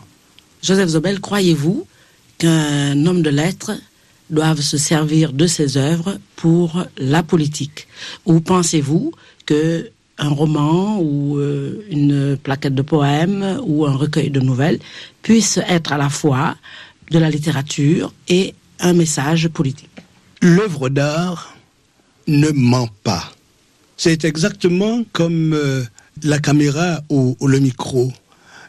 Joseph 0.64 0.90
Zobel, 0.90 1.20
croyez-vous 1.22 1.88
qu'un 2.40 3.06
homme 3.06 3.22
de 3.22 3.30
lettres 3.30 3.72
doive 4.30 4.62
se 4.62 4.78
servir 4.78 5.34
de 5.34 5.48
ses 5.48 5.78
œuvres 5.78 6.18
pour 6.36 6.86
la 6.98 7.24
politique? 7.24 7.88
Ou 8.26 8.42
pensez-vous 8.42 9.12
que 9.46 9.92
un 10.20 10.30
roman 10.30 11.00
ou 11.00 11.38
euh, 11.38 11.84
une 11.90 12.38
plaquette 12.38 12.76
de 12.76 12.82
poèmes 12.82 13.60
ou 13.66 13.86
un 13.86 13.96
recueil 13.96 14.30
de 14.30 14.40
nouvelles 14.40 14.80
puisse 15.22 15.58
être 15.68 15.94
à 15.94 15.98
la 15.98 16.10
fois 16.10 16.56
de 17.10 17.20
la 17.20 17.30
littérature 17.30 18.14
et 18.28 18.54
un 18.80 18.94
message 18.94 19.48
politique. 19.48 19.90
L'œuvre 20.42 20.90
d'art 20.90 21.56
ne 22.28 22.50
ment 22.50 22.90
pas. 23.04 23.32
C'est 23.98 24.24
exactement 24.24 25.04
comme 25.12 25.54
euh, 25.54 25.84
la 26.24 26.40
caméra 26.40 27.02
ou, 27.10 27.36
ou 27.40 27.48
le 27.48 27.60
micro. 27.60 28.12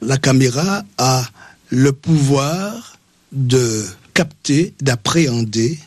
La 0.01 0.17
caméra 0.17 0.83
a 0.99 1.25
le 1.69 1.93
pouvoir 1.93 2.99
de 3.33 3.85
capter, 4.15 4.75
d'appréhender, 4.81 5.79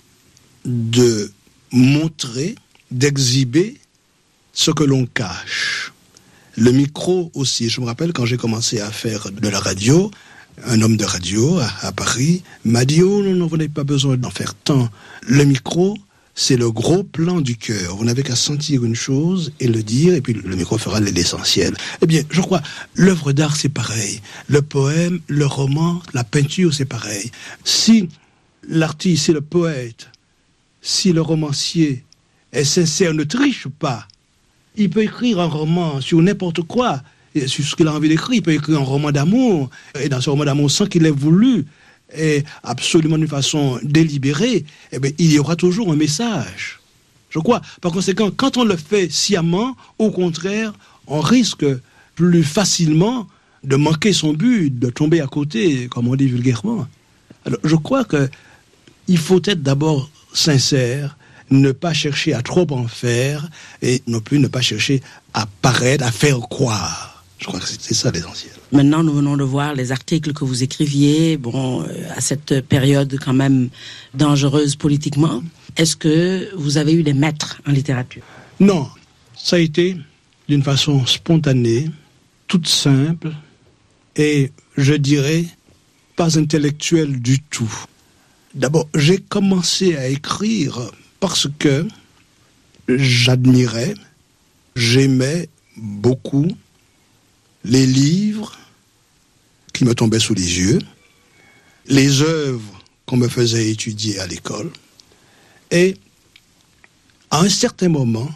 de 0.65 1.31
montrer, 1.71 2.55
d'exhiber 2.91 3.79
ce 4.53 4.71
que 4.71 4.83
l'on 4.83 5.05
cache. 5.05 5.91
Le 6.55 6.71
micro 6.71 7.31
aussi. 7.33 7.69
Je 7.69 7.81
me 7.81 7.85
rappelle 7.87 8.13
quand 8.13 8.25
j'ai 8.25 8.37
commencé 8.37 8.79
à 8.79 8.91
faire 8.91 9.31
de 9.31 9.49
la 9.49 9.59
radio, 9.59 10.11
un 10.65 10.81
homme 10.81 10.97
de 10.97 11.03
radio 11.03 11.59
à, 11.81 11.91
Paris 11.91 12.43
m'a 12.63 12.85
dit 12.85 13.01
Oh 13.01 13.23
non, 13.23 13.33
non, 13.35 13.47
vous 13.47 13.57
n'avez 13.57 13.69
pas 13.69 13.83
besoin 13.83 14.15
d'en 14.17 14.29
faire 14.29 14.53
tant. 14.53 14.89
Le 15.23 15.43
micro, 15.45 15.97
c'est 16.35 16.57
le 16.57 16.71
gros 16.71 17.03
plan 17.03 17.41
du 17.41 17.57
cœur. 17.57 17.95
Vous 17.95 18.05
n'avez 18.05 18.21
qu'à 18.21 18.35
sentir 18.35 18.85
une 18.85 18.95
chose 18.95 19.51
et 19.59 19.67
le 19.67 19.81
dire, 19.81 20.13
et 20.13 20.21
puis 20.21 20.33
le 20.33 20.55
micro 20.55 20.77
fera 20.77 20.99
l'essentiel. 20.99 21.75
Eh 22.01 22.05
bien, 22.05 22.21
je 22.29 22.41
crois, 22.41 22.61
l'œuvre 22.95 23.33
d'art, 23.33 23.55
c'est 23.55 23.69
pareil. 23.69 24.21
Le 24.47 24.61
poème, 24.61 25.19
le 25.27 25.47
roman, 25.47 26.01
la 26.13 26.23
peinture, 26.23 26.73
c'est 26.73 26.85
pareil. 26.85 27.31
Si 27.63 28.09
l'artiste, 28.67 29.25
c'est 29.25 29.33
le 29.33 29.41
poète, 29.41 30.09
si 30.81 31.13
le 31.13 31.21
romancier 31.21 32.03
est 32.51 32.63
sincère, 32.63 33.15
ne 33.15 33.23
triche 33.23 33.67
pas, 33.79 34.07
il 34.75 34.89
peut 34.89 35.03
écrire 35.03 35.39
un 35.39 35.47
roman 35.47 36.01
sur 36.01 36.21
n'importe 36.21 36.61
quoi, 36.61 37.01
sur 37.47 37.65
ce 37.65 37.75
qu'il 37.75 37.87
a 37.87 37.93
envie 37.93 38.09
d'écrire. 38.09 38.33
Il 38.33 38.41
peut 38.41 38.53
écrire 38.53 38.79
un 38.79 38.83
roman 38.83 39.11
d'amour, 39.11 39.69
et 39.99 40.09
dans 40.09 40.21
ce 40.21 40.29
roman 40.29 40.45
d'amour, 40.45 40.69
sans 40.71 40.85
qu'il 40.85 41.05
ait 41.05 41.11
voulu, 41.11 41.65
et 42.15 42.43
absolument 42.63 43.17
d'une 43.17 43.27
façon 43.27 43.79
délibérée, 43.83 44.65
eh 44.91 44.99
bien, 44.99 45.11
il 45.17 45.31
y 45.31 45.39
aura 45.39 45.55
toujours 45.55 45.91
un 45.91 45.95
message. 45.95 46.79
Je 47.29 47.39
crois. 47.39 47.61
Par 47.81 47.91
conséquent, 47.91 48.29
quand 48.35 48.57
on 48.57 48.63
le 48.63 48.77
fait 48.77 49.11
sciemment, 49.11 49.75
au 49.97 50.11
contraire, 50.11 50.73
on 51.07 51.19
risque 51.19 51.65
plus 52.15 52.43
facilement 52.43 53.27
de 53.63 53.75
manquer 53.75 54.13
son 54.13 54.33
but, 54.33 54.77
de 54.77 54.89
tomber 54.89 55.21
à 55.21 55.27
côté, 55.27 55.87
comme 55.87 56.07
on 56.07 56.15
dit 56.15 56.27
vulgairement. 56.27 56.87
Alors, 57.45 57.59
je 57.63 57.75
crois 57.75 58.03
que 58.03 58.29
il 59.07 59.17
faut 59.17 59.41
être 59.45 59.63
d'abord 59.63 60.09
sincère, 60.33 61.17
ne 61.53 61.71
pas 61.71 61.93
chercher 61.93 62.33
à 62.33 62.41
trop 62.41 62.67
en 62.71 62.87
faire 62.87 63.47
et 63.81 64.01
non 64.07 64.19
plus 64.19 64.39
ne 64.39 64.47
pas 64.47 64.61
chercher 64.61 65.01
à 65.33 65.45
paraître, 65.61 66.05
à 66.05 66.11
faire 66.11 66.39
croire. 66.39 67.23
Je 67.39 67.45
crois 67.45 67.59
que 67.59 67.67
c'est 67.67 67.93
ça 67.93 68.09
l'essentiel. 68.11 68.53
Maintenant, 68.71 69.03
nous 69.03 69.13
venons 69.13 69.37
de 69.37 69.43
voir 69.43 69.75
les 69.75 69.91
articles 69.91 70.33
que 70.33 70.45
vous 70.45 70.63
écriviez, 70.63 71.37
bon, 71.37 71.83
euh, 71.83 71.85
à 72.15 72.21
cette 72.21 72.61
période 72.61 73.17
quand 73.23 73.33
même 73.33 73.69
dangereuse 74.13 74.75
politiquement. 74.75 75.43
Est-ce 75.75 75.95
que 75.95 76.49
vous 76.55 76.77
avez 76.77 76.93
eu 76.93 77.03
des 77.03 77.13
maîtres 77.13 77.61
en 77.67 77.71
littérature? 77.71 78.23
Non, 78.59 78.87
ça 79.35 79.57
a 79.57 79.59
été 79.59 79.97
d'une 80.47 80.63
façon 80.63 81.05
spontanée, 81.05 81.89
toute 82.47 82.67
simple 82.67 83.31
et, 84.15 84.51
je 84.77 84.93
dirais, 84.93 85.45
pas 86.15 86.37
intellectuelle 86.37 87.21
du 87.21 87.41
tout. 87.41 87.73
D'abord, 88.55 88.87
j'ai 88.95 89.17
commencé 89.17 89.97
à 89.97 90.07
écrire 90.07 90.91
parce 91.23 91.47
que 91.57 91.87
j'admirais, 92.89 93.93
j'aimais 94.75 95.47
beaucoup 95.77 96.49
les 97.63 97.85
livres 97.85 98.59
qui 99.71 99.85
me 99.85 99.95
tombaient 99.95 100.19
sous 100.19 100.33
les 100.33 100.59
yeux, 100.59 100.79
les 101.85 102.21
œuvres 102.23 102.83
qu'on 103.05 103.15
me 103.15 103.29
faisait 103.29 103.69
étudier 103.69 104.19
à 104.19 104.27
l'école. 104.27 104.69
Et 105.71 105.95
à 107.31 107.39
un 107.39 107.47
certain 107.47 107.87
moment, 107.87 108.29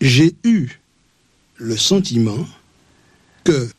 j'ai 0.00 0.34
eu 0.42 0.80
le 1.58 1.76
sentiment 1.76 2.44
que 3.44 3.70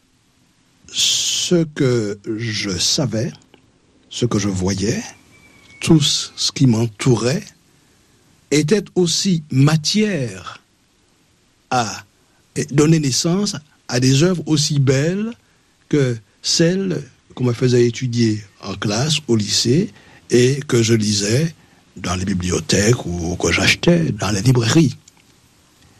ce 0.88 1.66
que 1.66 2.18
je 2.38 2.78
savais, 2.78 3.34
ce 4.10 4.26
que 4.26 4.40
je 4.40 4.48
voyais, 4.48 5.04
tout 5.82 6.00
ce 6.00 6.54
qui 6.54 6.66
m'entourait, 6.66 7.44
était 8.56 8.84
aussi 8.96 9.44
matière 9.52 10.62
à 11.70 12.04
donner 12.72 13.00
naissance 13.00 13.56
à 13.88 14.00
des 14.00 14.24
œuvres 14.24 14.44
aussi 14.46 14.80
belles 14.80 15.32
que 15.90 16.18
celles 16.42 17.04
qu'on 17.34 17.44
me 17.44 17.54
faisait 17.54 17.86
étudier 17.86 18.42
en 18.64 18.76
classe, 18.76 19.18
au 19.28 19.36
lycée, 19.36 19.92
et 20.30 20.60
que 20.68 20.82
je 20.82 20.94
lisais 20.94 21.54
dans 21.98 22.16
les 22.16 22.26
bibliothèques 22.26 23.06
ou 23.06 23.36
que 23.36 23.52
j'achetais 23.52 24.12
dans 24.12 24.32
les 24.32 24.42
librairies. 24.42 24.96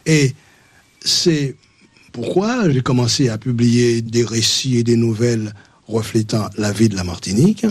Et 0.06 0.34
c'est 1.04 1.54
pourquoi 2.12 2.70
j'ai 2.70 2.80
commencé 2.80 3.28
à 3.28 3.36
publier 3.36 4.00
des 4.00 4.24
récits 4.24 4.78
et 4.78 4.82
des 4.82 4.96
nouvelles 4.96 5.52
reflétant 5.88 6.48
la 6.56 6.72
vie 6.72 6.88
de 6.88 6.96
la 6.96 7.04
Martinique, 7.04 7.66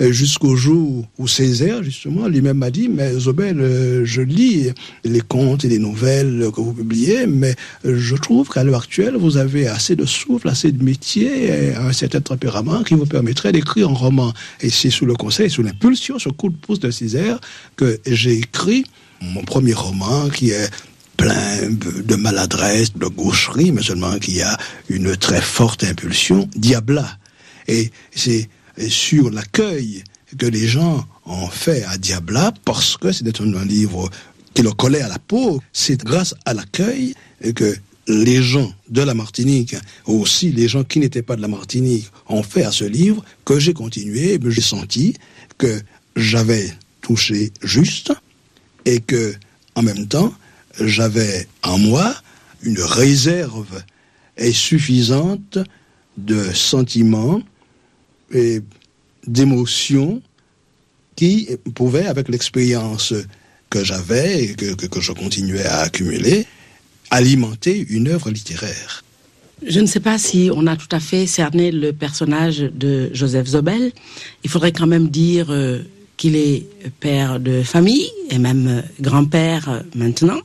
jusqu'au 0.00 0.56
jour 0.56 1.06
où 1.18 1.28
Césaire, 1.28 1.82
justement, 1.82 2.26
lui-même 2.26 2.58
m'a 2.58 2.70
dit, 2.70 2.88
mais 2.88 3.12
Zobel, 3.12 3.60
euh, 3.60 4.04
je 4.04 4.22
lis 4.22 4.70
les 5.04 5.20
contes 5.20 5.64
et 5.64 5.68
les 5.68 5.78
nouvelles 5.78 6.50
que 6.54 6.60
vous 6.60 6.72
publiez, 6.72 7.26
mais 7.26 7.54
je 7.84 8.16
trouve 8.16 8.48
qu'à 8.48 8.64
l'heure 8.64 8.80
actuelle, 8.80 9.16
vous 9.16 9.36
avez 9.36 9.66
assez 9.66 9.96
de 9.96 10.06
souffle, 10.06 10.48
assez 10.48 10.72
de 10.72 10.82
métier, 10.82 11.74
un 11.76 11.92
certain 11.92 12.20
tempérament 12.20 12.82
qui 12.82 12.94
vous 12.94 13.06
permettrait 13.06 13.52
d'écrire 13.52 13.90
un 13.90 13.94
roman. 13.94 14.32
Et 14.60 14.70
c'est 14.70 14.90
sous 14.90 15.06
le 15.06 15.14
conseil, 15.14 15.50
sous 15.50 15.62
l'impulsion, 15.62 16.18
ce 16.18 16.30
coup 16.30 16.48
de 16.48 16.56
pouce 16.56 16.80
de 16.80 16.90
Césaire, 16.90 17.38
que 17.76 18.00
j'ai 18.06 18.38
écrit 18.38 18.84
mon 19.20 19.42
premier 19.42 19.74
roman 19.74 20.28
qui 20.30 20.50
est 20.50 20.70
plein 21.18 21.68
de 21.68 22.16
maladresse, 22.16 22.94
de 22.94 23.06
gaucherie, 23.06 23.72
mais 23.72 23.82
seulement 23.82 24.18
qui 24.18 24.40
a 24.40 24.56
une 24.88 25.14
très 25.16 25.42
forte 25.42 25.84
impulsion, 25.84 26.48
Diabla. 26.56 27.06
Et 27.68 27.90
c'est 28.14 28.48
sur 28.88 29.30
l'accueil 29.30 30.02
que 30.38 30.46
les 30.46 30.66
gens 30.66 31.04
ont 31.26 31.48
fait 31.48 31.84
à 31.84 31.98
Diabla 31.98 32.52
parce 32.64 32.96
que 32.96 33.12
c'était 33.12 33.40
un, 33.40 33.64
livre 33.64 34.08
qui 34.54 34.62
le 34.62 34.72
collait 34.72 35.02
à 35.02 35.08
la 35.08 35.18
peau. 35.18 35.60
C'est 35.72 36.02
grâce 36.04 36.34
à 36.44 36.54
l'accueil 36.54 37.14
que 37.54 37.76
les 38.06 38.42
gens 38.42 38.72
de 38.88 39.02
la 39.02 39.14
Martinique, 39.14 39.76
aussi 40.06 40.50
les 40.50 40.68
gens 40.68 40.84
qui 40.84 40.98
n'étaient 40.98 41.22
pas 41.22 41.36
de 41.36 41.42
la 41.42 41.48
Martinique, 41.48 42.10
ont 42.28 42.42
fait 42.42 42.64
à 42.64 42.72
ce 42.72 42.84
livre 42.84 43.24
que 43.44 43.58
j'ai 43.58 43.72
continué. 43.72 44.38
J'ai 44.48 44.60
senti 44.60 45.14
que 45.58 45.80
j'avais 46.16 46.72
touché 47.02 47.52
juste 47.62 48.12
et 48.84 49.00
que, 49.00 49.34
en 49.74 49.82
même 49.82 50.06
temps, 50.06 50.32
j'avais 50.80 51.46
en 51.62 51.78
moi 51.78 52.14
une 52.62 52.80
réserve 52.80 53.82
suffisante 54.52 55.58
de 56.16 56.52
sentiments 56.52 57.42
d'émotions 59.26 60.22
qui 61.16 61.48
pouvaient, 61.74 62.06
avec 62.06 62.28
l'expérience 62.28 63.12
que 63.68 63.84
j'avais 63.84 64.44
et 64.44 64.54
que, 64.54 64.74
que, 64.74 65.00
je 65.00 65.12
continuais 65.12 65.64
à 65.64 65.80
accumuler, 65.80 66.46
alimenter 67.10 67.86
une 67.88 68.08
œuvre 68.08 68.30
littéraire. 68.30 69.04
Je 69.66 69.80
ne 69.80 69.86
sais 69.86 70.00
pas 70.00 70.18
si 70.18 70.50
on 70.52 70.66
a 70.66 70.76
tout 70.76 70.88
à 70.90 71.00
fait 71.00 71.26
cerné 71.26 71.70
le 71.70 71.92
personnage 71.92 72.58
de 72.58 73.10
Joseph 73.12 73.48
Zobel. 73.48 73.92
Il 74.42 74.50
faudrait 74.50 74.72
quand 74.72 74.86
même 74.86 75.08
dire 75.08 75.50
euh, 75.50 75.82
qu'il 76.16 76.34
est 76.34 76.66
père 76.98 77.38
de 77.38 77.62
famille 77.62 78.10
et 78.30 78.38
même 78.38 78.66
euh, 78.66 78.82
grand-père 79.00 79.68
euh, 79.68 79.80
maintenant. 79.94 80.40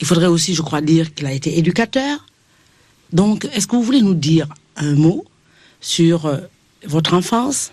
Il 0.00 0.06
faudrait 0.06 0.26
aussi, 0.26 0.54
je 0.54 0.62
crois, 0.62 0.80
dire 0.80 1.14
qu'il 1.14 1.26
a 1.26 1.32
été 1.32 1.56
éducateur. 1.56 2.26
Donc, 3.12 3.48
est-ce 3.54 3.68
que 3.68 3.76
vous 3.76 3.82
voulez 3.82 4.02
nous 4.02 4.14
dire 4.14 4.48
un 4.76 4.94
mot 4.94 5.24
sur 5.80 6.26
votre 6.86 7.14
enfance 7.14 7.72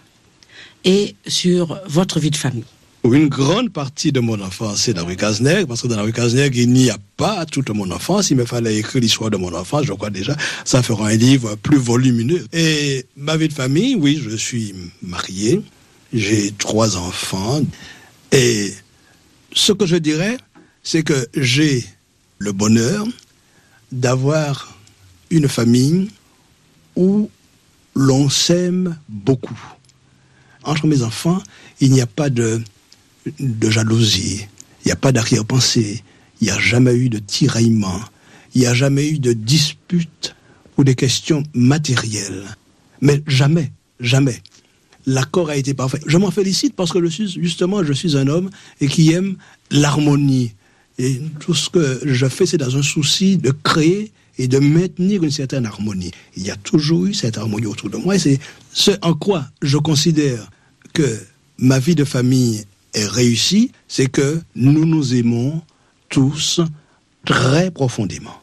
et 0.86 1.16
sur 1.28 1.80
votre 1.88 2.20
vie 2.20 2.32
de 2.32 2.38
famille 2.38 2.66
une 3.14 3.28
grande 3.28 3.72
partie 3.72 4.12
de 4.12 4.20
mon 4.20 4.40
enfance, 4.42 4.82
c'est 4.82 4.94
dans 4.94 5.06
rue 5.06 5.16
Cazenègre, 5.16 5.68
parce 5.68 5.82
que 5.82 5.88
dans 5.88 6.02
rue 6.02 6.12
Cazenègre, 6.12 6.58
il 6.58 6.72
n'y 6.72 6.90
a 6.90 6.98
pas 7.18 7.46
toute 7.46 7.70
mon 7.70 7.90
enfance. 7.92 8.30
Il 8.30 8.38
me 8.38 8.46
fallait 8.46 8.78
écrire 8.78 9.02
l'histoire 9.02 9.30
de 9.30 9.38
mon 9.38 9.54
enfance, 9.54 9.86
je 9.86 9.94
crois 9.94 10.10
déjà, 10.10 10.36
ça 10.66 10.84
fera 10.84 11.08
un 11.10 11.16
livre 11.16 11.56
plus 11.56 11.78
volumineux. 11.78 12.46
Et 12.54 13.06
ma 13.16 13.38
vie 13.38 13.48
de 13.48 13.54
famille, 13.54 13.96
oui, 13.96 14.22
je 14.24 14.36
suis 14.36 14.74
marié, 15.02 15.62
j'ai 16.14 16.52
trois 16.52 16.98
enfants, 16.98 17.62
et 18.32 18.74
ce 19.54 19.72
que 19.72 19.86
je 19.86 19.96
dirais, 19.96 20.38
c'est 20.84 21.04
que 21.04 21.28
j'ai 21.36 21.86
le 22.38 22.52
bonheur 22.52 23.06
d'avoir 23.92 24.78
une 25.30 25.48
famille 25.48 26.10
où 26.96 27.30
l'on 28.00 28.30
s'aime 28.30 28.98
beaucoup 29.10 29.60
entre 30.64 30.88
mes 30.88 31.04
enfants, 31.04 31.42
il 31.82 31.92
n'y 31.92 32.00
a 32.00 32.06
pas 32.06 32.30
de, 32.30 32.62
de 33.40 33.70
jalousie, 33.70 34.48
il 34.84 34.88
n'y 34.88 34.92
a 34.92 34.96
pas 34.96 35.12
d'arrière-pensée, 35.12 36.04
il 36.40 36.46
n'y 36.46 36.52
a 36.52 36.60
jamais 36.60 36.96
eu 36.96 37.10
de 37.10 37.20
tiraillement, 37.20 38.00
il 38.56 38.62
n'y 38.62 38.68
a 38.68 38.74
jamais 38.74 39.10
eu 39.10 39.20
de 39.20 39.34
dispute 39.34 40.36
ou 40.78 40.86
des 40.86 40.96
questions 40.96 41.44
matérielles. 41.54 42.46
Mais 43.02 43.22
jamais, 43.28 43.72
jamais. 44.00 44.42
L'accord 45.06 45.50
a 45.50 45.58
été 45.58 45.74
parfait. 45.74 46.00
Je 46.06 46.18
m'en 46.18 46.32
félicite 46.32 46.76
parce 46.76 46.94
que 46.94 47.06
justement, 47.06 47.84
je 47.84 47.94
suis 47.94 48.16
un 48.16 48.28
homme 48.28 48.50
et 48.80 48.88
qui 48.88 49.12
aime 49.12 49.36
l'harmonie. 49.72 50.54
Et 50.98 51.22
tout 51.40 51.54
ce 51.54 51.70
que 51.70 52.00
je 52.06 52.28
fais, 52.28 52.46
c'est 52.46 52.58
dans 52.58 52.78
un 52.78 52.82
souci 52.82 53.38
de 53.38 53.52
créer 53.52 54.12
et 54.40 54.48
de 54.48 54.58
maintenir 54.58 55.22
une 55.24 55.30
certaine 55.30 55.68
harmonie. 55.68 56.12
Il 56.36 56.44
y 56.44 56.50
a 56.50 56.56
toujours 56.56 57.06
eu 57.06 57.14
cette 57.14 57.38
harmonie 57.38 57.68
autour 57.68 57.90
de 57.92 57.98
moi 57.98 58.16
et 58.16 58.20
c'est 58.20 58.40
ce 58.74 58.92
en 59.04 59.14
quoi 59.14 59.46
je 59.62 59.78
considère 59.78 60.50
que 60.94 61.20
ma 61.60 61.78
vie 61.78 61.94
de 61.94 62.06
famille 62.06 62.64
est 62.94 63.06
réussie, 63.06 63.72
c'est 63.88 64.08
que 64.08 64.42
nous 64.56 64.86
nous 64.86 65.14
aimons 65.14 65.62
tous 66.08 66.62
très 67.26 67.70
profondément. 67.70 68.42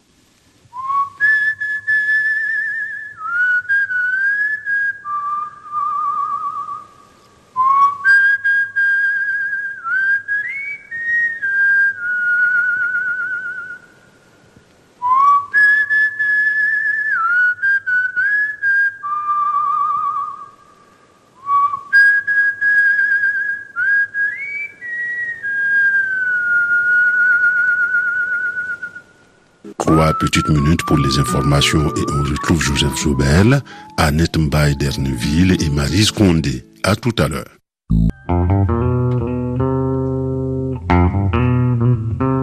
Petite 30.19 30.49
minute 30.49 30.83
pour 30.85 30.99
les 30.99 31.19
informations 31.19 31.89
et 31.95 32.05
on 32.13 32.23
retrouve 32.23 32.63
Joseph 32.63 32.97
Zobel, 33.03 33.63
Annette 33.97 34.39
Mbaye 34.39 34.77
d'Erneville 34.77 35.57
et 35.61 35.71
Marise 35.71 36.11
Condé. 36.11 36.65
À 36.83 36.97
tout 36.97 37.15
à 37.19 37.29
l'heure. 37.29 37.45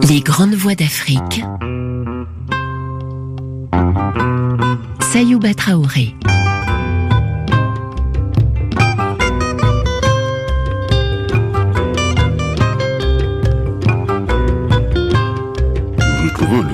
Les 0.09 0.21
grandes 0.21 0.55
voix 0.55 0.75
d'Afrique. 0.75 1.43
Sayouba 5.11 5.53
Traoré. 5.53 6.15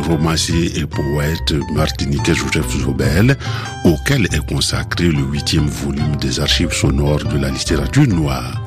Romancier 0.08 0.80
et 0.80 0.86
poète 0.86 1.54
martiniquais 1.74 2.34
Joseph 2.34 2.70
Zobel, 2.84 3.38
auquel 3.84 4.26
est 4.26 4.46
consacré 4.48 5.10
le 5.10 5.22
huitième 5.22 5.68
volume 5.68 6.16
des 6.18 6.40
archives 6.40 6.74
sonores 6.74 7.24
de 7.26 7.38
la 7.38 7.50
littérature 7.50 8.08
noire. 8.08 8.62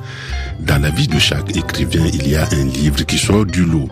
Dans 0.60 0.80
la 0.80 0.90
vie 0.90 1.08
de 1.08 1.18
chaque 1.18 1.56
écrivain, 1.56 2.06
il 2.12 2.28
y 2.28 2.36
a 2.36 2.46
un 2.52 2.64
livre 2.64 3.04
qui 3.04 3.18
sort 3.18 3.46
du 3.46 3.64
lot. 3.64 3.88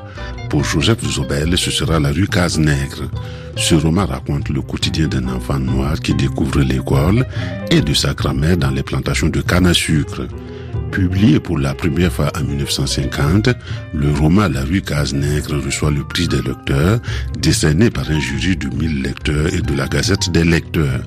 Pour 0.48 0.64
Joseph 0.64 1.04
Zobel, 1.04 1.56
ce 1.58 1.70
sera 1.70 1.98
La 1.98 2.10
rue 2.10 2.28
Casse-Nègre. 2.28 3.10
Ce 3.56 3.74
roman 3.74 4.06
raconte 4.06 4.48
le 4.48 4.62
quotidien 4.62 5.08
d'un 5.08 5.28
enfant 5.28 5.58
noir 5.58 5.98
qui 6.00 6.14
découvre 6.14 6.60
l'école 6.60 7.26
et 7.70 7.80
de 7.80 7.94
sa 7.94 8.14
grand-mère 8.14 8.56
dans 8.56 8.70
les 8.70 8.82
plantations 8.82 9.28
de 9.28 9.40
canne 9.40 9.66
à 9.66 9.74
sucre. 9.74 10.26
Publié 10.90 11.38
pour 11.38 11.58
la 11.58 11.72
première 11.72 12.12
fois 12.12 12.32
en 12.36 12.42
1950, 12.42 13.50
le 13.94 14.10
roman 14.10 14.48
La 14.48 14.64
rue 14.64 14.82
Casse-Nègre 14.82 15.62
reçoit 15.64 15.92
le 15.92 16.02
prix 16.02 16.26
des 16.26 16.42
lecteurs, 16.42 17.00
décerné 17.38 17.90
par 17.90 18.10
un 18.10 18.18
jury 18.18 18.56
de 18.56 18.68
1000 18.68 19.02
lecteurs 19.02 19.54
et 19.54 19.60
de 19.60 19.74
la 19.74 19.86
Gazette 19.86 20.30
des 20.30 20.42
lecteurs. 20.42 21.02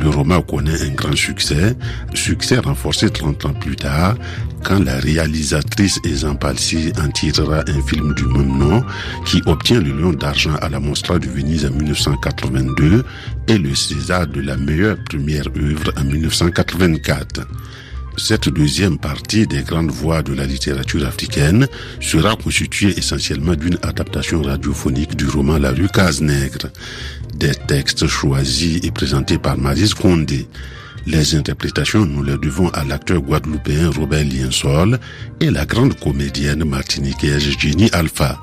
Le 0.00 0.08
roman 0.08 0.40
connaît 0.40 0.80
un 0.82 0.90
grand 0.90 1.16
succès, 1.16 1.76
succès 2.14 2.58
renforcé 2.58 3.10
30 3.10 3.46
ans 3.46 3.54
plus 3.54 3.74
tard, 3.74 4.14
quand 4.62 4.78
la 4.78 4.98
réalisatrice 4.98 5.98
Ezan 6.04 6.36
Palsi 6.36 6.92
en 7.02 7.10
tirera 7.10 7.64
un 7.66 7.82
film 7.82 8.14
du 8.14 8.24
même 8.26 8.56
nom, 8.56 8.84
qui 9.26 9.42
obtient 9.46 9.80
le 9.80 9.90
Lion 9.90 10.12
d'argent 10.12 10.54
à 10.62 10.68
la 10.68 10.78
Mostra 10.78 11.18
de 11.18 11.26
Venise 11.26 11.66
en 11.66 11.70
1982 11.70 13.04
et 13.48 13.58
le 13.58 13.74
César 13.74 14.28
de 14.28 14.40
la 14.40 14.56
meilleure 14.56 14.96
première 15.04 15.46
œuvre 15.56 15.92
en 15.96 16.04
1984. 16.04 17.46
Cette 18.16 18.48
deuxième 18.48 18.98
partie 18.98 19.46
des 19.46 19.62
grandes 19.62 19.90
voix 19.90 20.22
de 20.22 20.32
la 20.32 20.46
littérature 20.46 21.04
africaine 21.04 21.66
sera 22.00 22.36
constituée 22.36 22.96
essentiellement 22.96 23.54
d'une 23.54 23.78
adaptation 23.82 24.40
radiophonique 24.40 25.16
du 25.16 25.26
roman 25.26 25.58
La 25.58 25.72
rue 25.72 25.88
Casse-Nègre, 25.88 26.70
des 27.34 27.54
textes 27.54 28.06
choisis 28.06 28.80
et 28.84 28.92
présentés 28.92 29.38
par 29.38 29.58
Marise 29.58 29.94
Condé. 29.94 30.46
Les 31.06 31.34
interprétations, 31.34 32.06
nous 32.06 32.22
les 32.22 32.38
devons 32.38 32.68
à 32.68 32.84
l'acteur 32.84 33.20
guadeloupéen 33.20 33.90
Robert 33.90 34.24
Liensol 34.24 34.98
et 35.40 35.50
la 35.50 35.66
grande 35.66 35.98
comédienne 35.98 36.64
martiniquaise 36.64 37.50
Jenny 37.58 37.90
Alpha. 37.92 38.40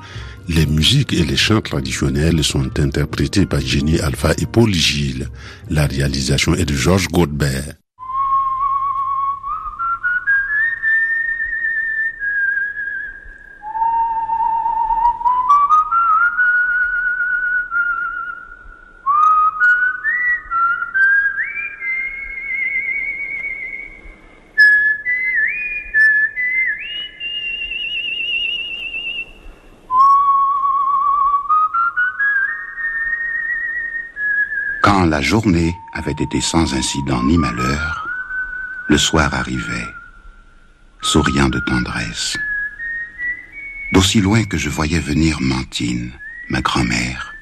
Les 0.48 0.66
musiques 0.66 1.14
et 1.14 1.24
les 1.24 1.36
chants 1.36 1.60
traditionnels 1.60 2.44
sont 2.44 2.78
interprétés 2.78 3.46
par 3.46 3.60
Jenny 3.60 3.98
Alpha 4.00 4.32
et 4.38 4.46
Paul 4.46 4.72
Gilles. 4.72 5.28
La 5.70 5.86
réalisation 5.86 6.54
est 6.54 6.66
de 6.66 6.74
Georges 6.74 7.08
Godbert. 7.08 7.74
La 35.04 35.20
journée 35.20 35.74
avait 35.92 36.12
été 36.12 36.40
sans 36.40 36.74
incident 36.74 37.24
ni 37.24 37.36
malheur, 37.36 38.08
le 38.88 38.96
soir 38.96 39.34
arrivait, 39.34 39.88
souriant 41.00 41.48
de 41.48 41.58
tendresse. 41.58 42.38
D'aussi 43.92 44.20
loin 44.20 44.44
que 44.44 44.56
je 44.56 44.68
voyais 44.68 45.00
venir 45.00 45.40
Mantine, 45.40 46.12
ma 46.48 46.60
grand-mère, 46.60 47.34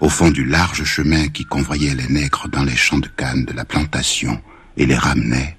au 0.00 0.08
fond 0.08 0.30
du 0.30 0.44
large 0.44 0.84
chemin 0.84 1.26
qui 1.28 1.44
convoyait 1.44 1.94
les 1.94 2.06
nègres 2.06 2.48
dans 2.48 2.62
les 2.62 2.76
champs 2.76 3.00
de 3.00 3.08
canne 3.08 3.44
de 3.46 3.52
la 3.52 3.64
plantation 3.64 4.40
et 4.76 4.86
les 4.86 4.96
ramenait, 4.96 5.58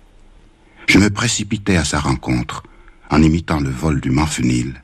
je 0.87 0.97
me 0.97 1.09
précipitais 1.09 1.75
à 1.75 1.83
sa 1.83 1.99
rencontre 1.99 2.63
en 3.09 3.21
imitant 3.21 3.59
le 3.59 3.69
vol 3.69 3.99
du 3.99 4.11
manfenil, 4.11 4.81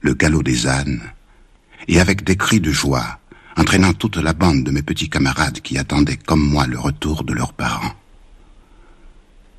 le 0.00 0.14
galop 0.14 0.42
des 0.42 0.66
ânes, 0.66 1.02
et 1.86 2.00
avec 2.00 2.24
des 2.24 2.36
cris 2.36 2.60
de 2.60 2.72
joie, 2.72 3.20
entraînant 3.58 3.92
toute 3.92 4.16
la 4.16 4.32
bande 4.32 4.62
de 4.62 4.70
mes 4.70 4.82
petits 4.82 5.10
camarades 5.10 5.60
qui 5.60 5.78
attendaient 5.78 6.16
comme 6.16 6.40
moi 6.40 6.66
le 6.66 6.78
retour 6.78 7.24
de 7.24 7.32
leurs 7.32 7.52
parents. 7.52 7.92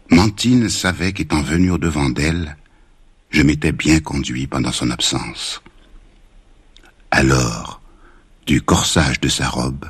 Mantine 0.09 0.69
savait 0.69 1.11
qu'étant 1.11 1.41
venu 1.41 1.71
au-devant 1.71 2.09
d'elle, 2.09 2.55
je 3.29 3.43
m'étais 3.43 3.73
bien 3.73 3.99
conduit 3.99 4.47
pendant 4.47 4.71
son 4.71 4.89
absence. 4.89 5.61
Alors, 7.11 7.81
du 8.47 8.61
corsage 8.61 9.19
de 9.19 9.27
sa 9.27 9.49
robe, 9.49 9.85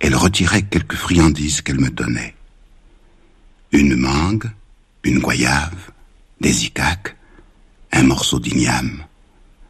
elle 0.00 0.14
retirait 0.14 0.62
quelques 0.62 0.94
friandises 0.94 1.62
qu'elle 1.62 1.80
me 1.80 1.90
donnait. 1.90 2.36
Une 3.72 3.96
mangue, 3.96 4.50
une 5.02 5.18
goyave, 5.18 5.90
des 6.40 6.64
icaques, 6.64 7.16
un 7.92 8.04
morceau 8.04 8.38
d'igname, 8.38 9.04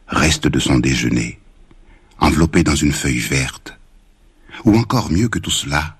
reste 0.07 0.47
de 0.47 0.59
son 0.59 0.77
déjeuner, 0.77 1.36
enveloppé 2.19 2.63
dans 2.63 2.75
une 2.75 2.91
feuille 2.91 3.19
verte, 3.19 3.77
ou 4.65 4.77
encore 4.77 5.11
mieux 5.11 5.29
que 5.29 5.39
tout 5.39 5.51
cela, 5.51 5.97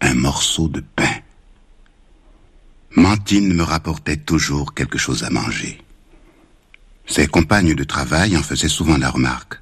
un 0.00 0.14
morceau 0.14 0.68
de 0.68 0.80
pain. 0.80 1.14
Mantine 2.96 3.52
me 3.52 3.62
rapportait 3.62 4.16
toujours 4.16 4.74
quelque 4.74 4.98
chose 4.98 5.24
à 5.24 5.30
manger. 5.30 5.82
Ses 7.06 7.26
compagnes 7.26 7.74
de 7.74 7.84
travail 7.84 8.36
en 8.36 8.42
faisaient 8.42 8.68
souvent 8.68 8.96
la 8.96 9.10
remarque. 9.10 9.60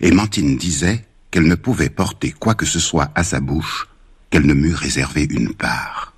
Et 0.00 0.10
Mantine 0.10 0.56
disait 0.56 1.04
qu'elle 1.30 1.48
ne 1.48 1.54
pouvait 1.54 1.90
porter 1.90 2.32
quoi 2.32 2.54
que 2.54 2.66
ce 2.66 2.80
soit 2.80 3.10
à 3.14 3.24
sa 3.24 3.40
bouche 3.40 3.88
qu'elle 4.30 4.46
ne 4.46 4.54
m'eût 4.54 4.74
réservé 4.74 5.26
une 5.28 5.54
part. 5.54 6.14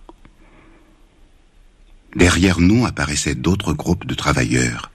Derrière 2.14 2.60
nous 2.60 2.86
apparaissaient 2.86 3.34
d'autres 3.34 3.72
groupes 3.72 4.06
de 4.06 4.14
travailleurs, 4.14 4.90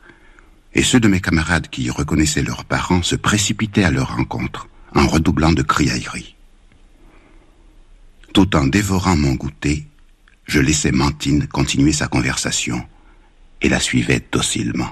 et 0.75 0.83
ceux 0.83 0.99
de 0.99 1.07
mes 1.07 1.21
camarades 1.21 1.69
qui 1.69 1.89
reconnaissaient 1.89 2.43
leurs 2.43 2.65
parents 2.65 3.03
se 3.03 3.15
précipitaient 3.15 3.83
à 3.83 3.91
leur 3.91 4.15
rencontre 4.15 4.67
en 4.95 5.07
redoublant 5.07 5.53
de 5.53 5.61
criailleries. 5.61 6.35
Tout 8.33 8.55
en 8.55 8.65
dévorant 8.65 9.15
mon 9.15 9.33
goûter, 9.33 9.85
je 10.45 10.59
laissais 10.59 10.91
Mantine 10.91 11.47
continuer 11.47 11.93
sa 11.93 12.07
conversation 12.07 12.85
et 13.61 13.69
la 13.69 13.79
suivais 13.79 14.21
docilement. 14.31 14.91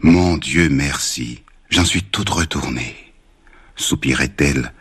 Mon 0.00 0.36
Dieu 0.36 0.68
merci, 0.68 1.42
j'en 1.70 1.84
suis 1.84 2.02
toute 2.02 2.28
retournée, 2.30 2.96
soupirait-elle 3.76 4.72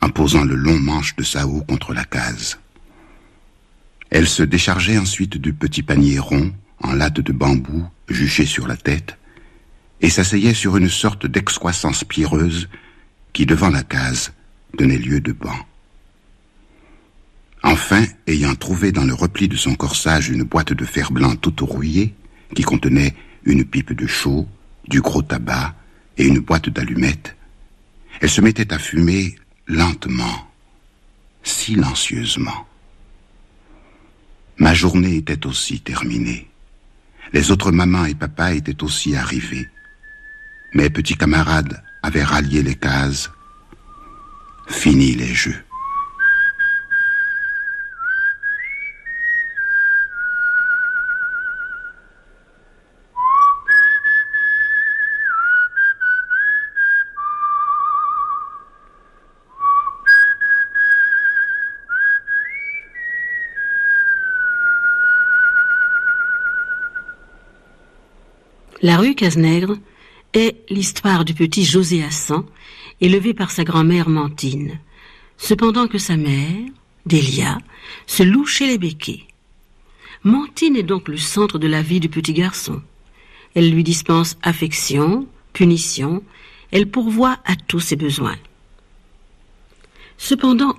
en 0.00 0.10
posant 0.10 0.44
le 0.44 0.54
long 0.54 0.78
manche 0.78 1.16
de 1.16 1.22
sa 1.22 1.46
houe 1.46 1.62
contre 1.62 1.92
la 1.92 2.04
case. 2.04 2.58
Elle 4.10 4.28
se 4.28 4.42
déchargeait 4.42 4.98
ensuite 4.98 5.36
du 5.36 5.52
petit 5.52 5.82
panier 5.82 6.18
rond 6.18 6.52
en 6.80 6.92
latte 6.92 7.20
de 7.20 7.32
bambou 7.32 7.86
juché 8.08 8.46
sur 8.46 8.66
la 8.66 8.76
tête 8.76 9.17
et 10.00 10.10
s'asseyait 10.10 10.54
sur 10.54 10.76
une 10.76 10.88
sorte 10.88 11.26
d'excroissance 11.26 12.04
pierreuse 12.04 12.68
qui, 13.32 13.46
devant 13.46 13.70
la 13.70 13.82
case, 13.82 14.32
donnait 14.76 14.98
lieu 14.98 15.20
de 15.20 15.32
banc. 15.32 15.58
Enfin, 17.62 18.04
ayant 18.26 18.54
trouvé 18.54 18.92
dans 18.92 19.04
le 19.04 19.14
repli 19.14 19.48
de 19.48 19.56
son 19.56 19.74
corsage 19.74 20.28
une 20.28 20.44
boîte 20.44 20.72
de 20.72 20.84
fer 20.84 21.10
blanc 21.10 21.34
toute 21.36 21.60
rouillée, 21.60 22.14
qui 22.54 22.62
contenait 22.62 23.14
une 23.44 23.64
pipe 23.64 23.92
de 23.92 24.06
chaux, 24.06 24.46
du 24.86 25.00
gros 25.00 25.22
tabac 25.22 25.74
et 26.16 26.26
une 26.26 26.38
boîte 26.38 26.68
d'allumettes, 26.68 27.36
elle 28.20 28.30
se 28.30 28.40
mettait 28.40 28.72
à 28.72 28.78
fumer 28.78 29.36
lentement, 29.66 30.48
silencieusement. 31.42 32.66
Ma 34.56 34.74
journée 34.74 35.16
était 35.16 35.46
aussi 35.46 35.80
terminée. 35.80 36.48
Les 37.32 37.50
autres 37.50 37.70
mamans 37.70 38.06
et 38.06 38.14
papas 38.14 38.54
étaient 38.54 38.82
aussi 38.82 39.14
arrivés. 39.14 39.68
Mes 40.74 40.90
petits 40.90 41.16
camarades 41.16 41.82
avaient 42.02 42.22
rallié 42.22 42.62
les 42.62 42.74
cases. 42.74 43.30
Fini 44.68 45.14
les 45.14 45.34
jeux. 45.34 45.56
La 68.80 68.96
rue 68.96 69.14
Cazenègre 69.14 69.76
est 70.34 70.56
l'histoire 70.70 71.24
du 71.24 71.34
petit 71.34 71.64
José 71.64 72.02
Hassan, 72.02 72.44
élevé 73.00 73.34
par 73.34 73.50
sa 73.50 73.64
grand-mère 73.64 74.08
Mantine, 74.08 74.78
cependant 75.36 75.86
que 75.88 75.98
sa 75.98 76.16
mère, 76.16 76.56
Delia, 77.06 77.58
se 78.06 78.22
loue 78.22 78.46
chez 78.46 78.66
les 78.66 78.78
béquets. 78.78 79.24
Mantine 80.24 80.76
est 80.76 80.82
donc 80.82 81.08
le 81.08 81.16
centre 81.16 81.58
de 81.58 81.68
la 81.68 81.82
vie 81.82 82.00
du 82.00 82.08
petit 82.08 82.32
garçon. 82.32 82.82
Elle 83.54 83.70
lui 83.70 83.84
dispense 83.84 84.36
affection, 84.42 85.26
punition, 85.52 86.22
elle 86.70 86.90
pourvoit 86.90 87.38
à 87.44 87.56
tous 87.56 87.80
ses 87.80 87.96
besoins. 87.96 88.36
Cependant, 90.18 90.74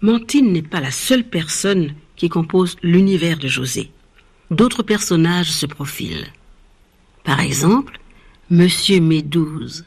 Mantine 0.00 0.52
n'est 0.52 0.62
pas 0.62 0.80
la 0.80 0.90
seule 0.90 1.24
personne 1.24 1.94
qui 2.16 2.28
compose 2.28 2.76
l'univers 2.82 3.38
de 3.38 3.48
José. 3.48 3.90
D'autres 4.50 4.82
personnages 4.82 5.50
se 5.50 5.66
profilent. 5.66 6.26
Par 7.24 7.40
exemple, 7.40 7.98
Monsieur 8.52 9.00
Médouze, 9.00 9.82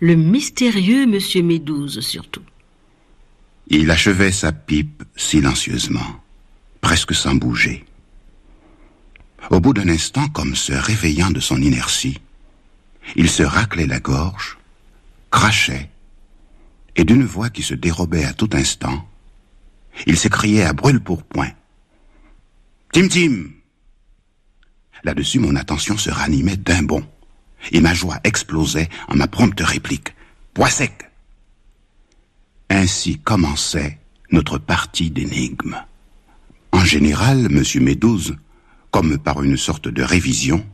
le 0.00 0.16
mystérieux 0.16 1.06
Monsieur 1.06 1.40
Médouze 1.40 2.00
surtout. 2.00 2.42
Il 3.68 3.92
achevait 3.92 4.32
sa 4.32 4.50
pipe 4.50 5.04
silencieusement, 5.14 6.20
presque 6.80 7.14
sans 7.14 7.36
bouger. 7.36 7.84
Au 9.50 9.60
bout 9.60 9.72
d'un 9.72 9.88
instant, 9.88 10.26
comme 10.30 10.56
se 10.56 10.72
réveillant 10.72 11.30
de 11.30 11.38
son 11.38 11.62
inertie, 11.62 12.18
il 13.14 13.30
se 13.30 13.44
raclait 13.44 13.86
la 13.86 14.00
gorge, 14.00 14.58
crachait, 15.30 15.88
et 16.96 17.04
d'une 17.04 17.24
voix 17.24 17.50
qui 17.50 17.62
se 17.62 17.74
dérobait 17.74 18.24
à 18.24 18.32
tout 18.32 18.50
instant, 18.54 19.08
il 20.08 20.18
s'écriait 20.18 20.64
à 20.64 20.72
brûle-pourpoint. 20.72 21.52
Tim 22.92 23.06
Tim! 23.06 23.50
Là-dessus, 25.04 25.38
mon 25.38 25.54
attention 25.54 25.96
se 25.96 26.10
ranimait 26.10 26.56
d'un 26.56 26.82
bond, 26.82 27.06
et 27.70 27.80
ma 27.80 27.94
joie 27.94 28.18
explosait 28.24 28.88
en 29.08 29.16
ma 29.16 29.28
prompte 29.28 29.60
réplique. 29.60 30.14
Bois 30.54 30.70
sec! 30.70 31.10
Ainsi 32.68 33.18
commençait 33.18 33.98
notre 34.30 34.58
partie 34.58 35.10
d'énigmes. 35.10 35.76
En 36.72 36.84
général, 36.84 37.46
M. 37.50 37.62
Médouze, 37.82 38.36
comme 38.90 39.18
par 39.18 39.42
une 39.42 39.56
sorte 39.56 39.88
de 39.88 40.02
révision, 40.02 40.64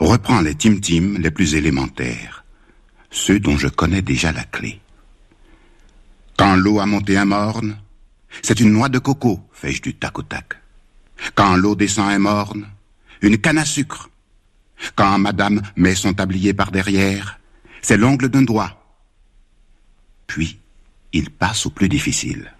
reprend 0.00 0.40
les 0.40 0.54
tim-tim 0.54 1.18
les 1.18 1.30
plus 1.30 1.54
élémentaires, 1.54 2.44
ceux 3.10 3.38
dont 3.38 3.56
je 3.56 3.68
connais 3.68 4.02
déjà 4.02 4.32
la 4.32 4.44
clé. 4.44 4.80
Quand 6.36 6.56
l'eau 6.56 6.80
a 6.80 6.86
monté 6.86 7.16
un 7.16 7.26
morne, 7.26 7.76
c'est 8.42 8.60
une 8.60 8.72
noix 8.72 8.88
de 8.88 8.98
coco, 8.98 9.40
fais-je 9.52 9.82
du 9.82 9.94
tac 9.94 10.18
au 10.18 10.22
tac. 10.22 10.54
Quand 11.34 11.56
l'eau 11.56 11.74
descend 11.74 12.10
un 12.10 12.18
morne, 12.18 12.66
une 13.20 13.38
canne 13.38 13.58
à 13.58 13.64
sucre. 13.64 14.08
Quand 14.94 15.18
madame 15.18 15.62
met 15.76 15.94
son 15.94 16.14
tablier 16.14 16.54
par 16.54 16.70
derrière, 16.70 17.38
c'est 17.82 17.96
l'ongle 17.96 18.28
d'un 18.28 18.42
doigt. 18.42 18.76
Puis, 20.26 20.60
il 21.12 21.30
passe 21.30 21.66
au 21.66 21.70
plus 21.70 21.88
difficile. 21.88 22.52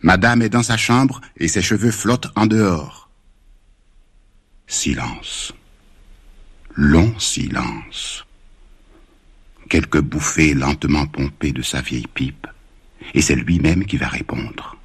Madame 0.00 0.42
est 0.42 0.48
dans 0.48 0.62
sa 0.62 0.76
chambre 0.76 1.20
et 1.36 1.48
ses 1.48 1.62
cheveux 1.62 1.92
flottent 1.92 2.30
en 2.34 2.46
dehors. 2.46 3.08
Silence. 4.66 5.52
Long 6.74 7.18
silence. 7.18 8.24
Quelques 9.68 10.00
bouffées 10.00 10.54
lentement 10.54 11.06
pompées 11.06 11.52
de 11.52 11.62
sa 11.62 11.80
vieille 11.80 12.06
pipe, 12.06 12.46
et 13.14 13.22
c'est 13.22 13.36
lui-même 13.36 13.84
qui 13.84 13.96
va 13.96 14.08
répondre. 14.08 14.76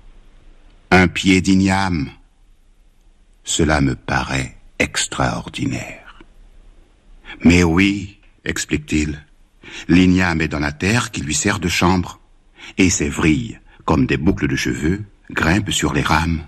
Un 0.92 1.08
pied 1.08 1.42
d'igname. 1.42 2.10
Cela 3.44 3.82
me 3.82 3.96
paraît 3.96 4.58
extraordinaire. 4.80 6.07
Mais 7.44 7.64
oui, 7.64 8.20
explique-t-il, 8.46 9.24
l'igname 9.88 10.42
est 10.42 10.48
dans 10.48 10.60
la 10.60 10.72
terre 10.72 11.12
qui 11.12 11.22
lui 11.22 11.34
sert 11.34 11.60
de 11.60 11.68
chambre 11.68 12.20
et 12.78 12.90
ses 12.90 13.10
vrilles, 13.10 13.60
comme 13.86 14.06
des 14.06 14.18
boucles 14.18 14.48
de 14.48 14.56
cheveux, 14.56 15.04
grimpent 15.32 15.72
sur 15.72 15.94
les 15.94 16.02
rames. 16.02 16.44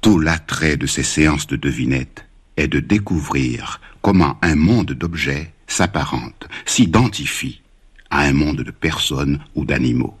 Tout 0.00 0.18
l'attrait 0.18 0.76
de 0.76 0.86
ces 0.86 1.02
séances 1.02 1.46
de 1.46 1.56
devinette 1.56 2.26
est 2.56 2.68
de 2.68 2.80
découvrir 2.80 3.80
comment 4.02 4.38
un 4.42 4.54
monde 4.54 4.92
d'objets 4.92 5.52
s'apparente, 5.66 6.46
s'identifie 6.66 7.62
à 8.10 8.20
un 8.20 8.32
monde 8.32 8.62
de 8.62 8.70
personnes 8.70 9.40
ou 9.54 9.64
d'animaux. 9.64 10.16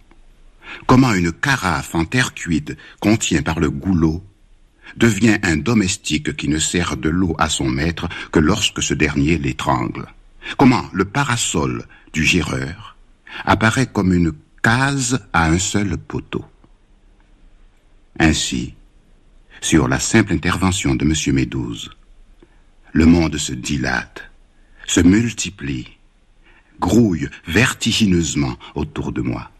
Comment 0.86 1.12
une 1.12 1.32
carafe 1.32 1.94
en 1.94 2.04
terre 2.04 2.34
cuite 2.34 2.76
contient 3.00 3.42
par 3.42 3.60
le 3.60 3.70
goulot 3.70 4.24
devient 4.96 5.38
un 5.42 5.56
domestique 5.56 6.36
qui 6.36 6.48
ne 6.48 6.58
sert 6.58 6.96
de 6.96 7.08
l'eau 7.08 7.34
à 7.38 7.48
son 7.48 7.68
maître 7.68 8.08
que 8.32 8.38
lorsque 8.38 8.82
ce 8.82 8.94
dernier 8.94 9.38
l'étrangle. 9.38 10.06
Comment 10.56 10.84
le 10.92 11.04
parasol 11.04 11.86
du 12.12 12.24
géreur 12.24 12.96
apparaît 13.44 13.86
comme 13.86 14.12
une 14.12 14.32
case 14.62 15.26
à 15.32 15.46
un 15.46 15.58
seul 15.58 15.98
poteau. 15.98 16.44
Ainsi, 18.18 18.74
sur 19.60 19.88
la 19.88 19.98
simple 19.98 20.32
intervention 20.32 20.94
de 20.94 21.04
M. 21.04 21.34
Médouze, 21.34 21.90
le 22.92 23.06
monde 23.06 23.36
se 23.36 23.52
dilate, 23.52 24.30
se 24.86 25.00
multiplie, 25.00 25.98
grouille 26.80 27.28
vertigineusement 27.46 28.56
autour 28.74 29.12
de 29.12 29.20
moi. 29.20 29.50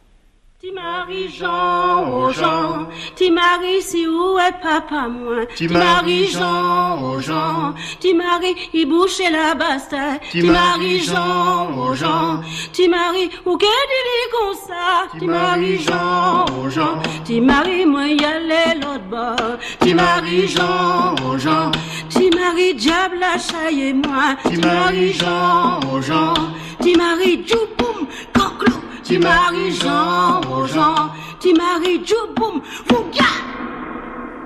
Marie 0.73 1.29
Jean, 1.29 2.05
oh 2.11 2.33
Jean, 2.33 2.87
ti 3.17 3.31
Marie 3.31 3.83
si 3.83 4.07
où 4.07 4.39
est 4.39 4.53
papa 4.63 5.09
moi. 5.09 5.45
Ti 5.55 5.69
Marie 5.69 6.29
Jean, 6.29 7.03
oh 7.03 7.21
Jean, 7.21 7.75
ti 8.01 8.15
Marie 8.15 8.55
il 8.73 8.87
bouche 8.87 9.21
la 9.31 9.55
bastille. 9.55 10.21
Ti 10.31 10.43
Marie 10.43 11.01
Jean, 11.01 11.69
oh 11.77 11.95
Jean, 11.95 12.41
ti 12.73 12.89
Marie 12.89 13.29
où 13.45 13.57
qu'est 13.57 13.67
dit 13.67 14.31
comme 14.33 14.55
ça. 14.55 15.19
Ti 15.19 15.27
Marie 15.27 15.79
Jean, 15.79 16.47
oh 16.59 16.71
Jean, 16.71 17.03
ti 17.25 17.41
Marie 17.41 17.85
moi 17.85 18.09
y 18.09 18.25
aller 18.25 18.81
l'autre 18.81 19.09
bord. 19.11 19.59
Ti 19.81 19.93
Marie 19.93 20.49
Jean, 20.49 21.15
oh 21.27 21.37
Jean, 21.37 21.73
ti 22.09 22.31
Marie 22.31 22.75
diable 22.75 23.19
la 23.21 23.39
chaille 23.39 23.93
moi. 23.93 24.37
Ti 24.49 24.57
Marie 24.59 25.13
Jean, 25.13 25.81
oh 25.93 26.01
Jean, 26.01 26.35
ti 26.81 26.95
Marie 26.97 27.45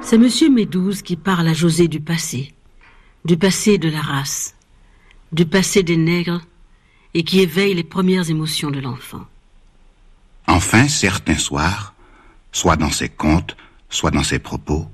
C'est 0.01 0.19
Monsieur 0.19 0.51
Médouze 0.51 1.03
qui 1.03 1.17
parle 1.17 1.47
à 1.47 1.53
José 1.55 1.87
du 1.87 2.01
passé, 2.01 2.53
du 3.25 3.37
passé 3.37 3.79
de 3.79 3.89
la 3.89 4.01
race, 4.01 4.57
du 5.31 5.47
passé 5.47 5.85
des 5.85 5.97
nègres, 5.97 6.41
et 7.15 7.23
qui 7.23 7.41
éveille 7.41 7.75
les 7.75 7.85
premières 7.85 8.31
émotions 8.31 8.73
de 8.73 8.81
l'enfant. 8.81 9.25
Enfin, 10.49 10.89
certains 10.89 11.39
soirs, 11.39 11.95
soit 12.51 12.77
dans 12.77 12.91
ses 12.91 13.11
contes, 13.11 13.57
soit 13.91 14.11
dans 14.11 14.25
ses 14.25 14.41
propos, 14.41 14.87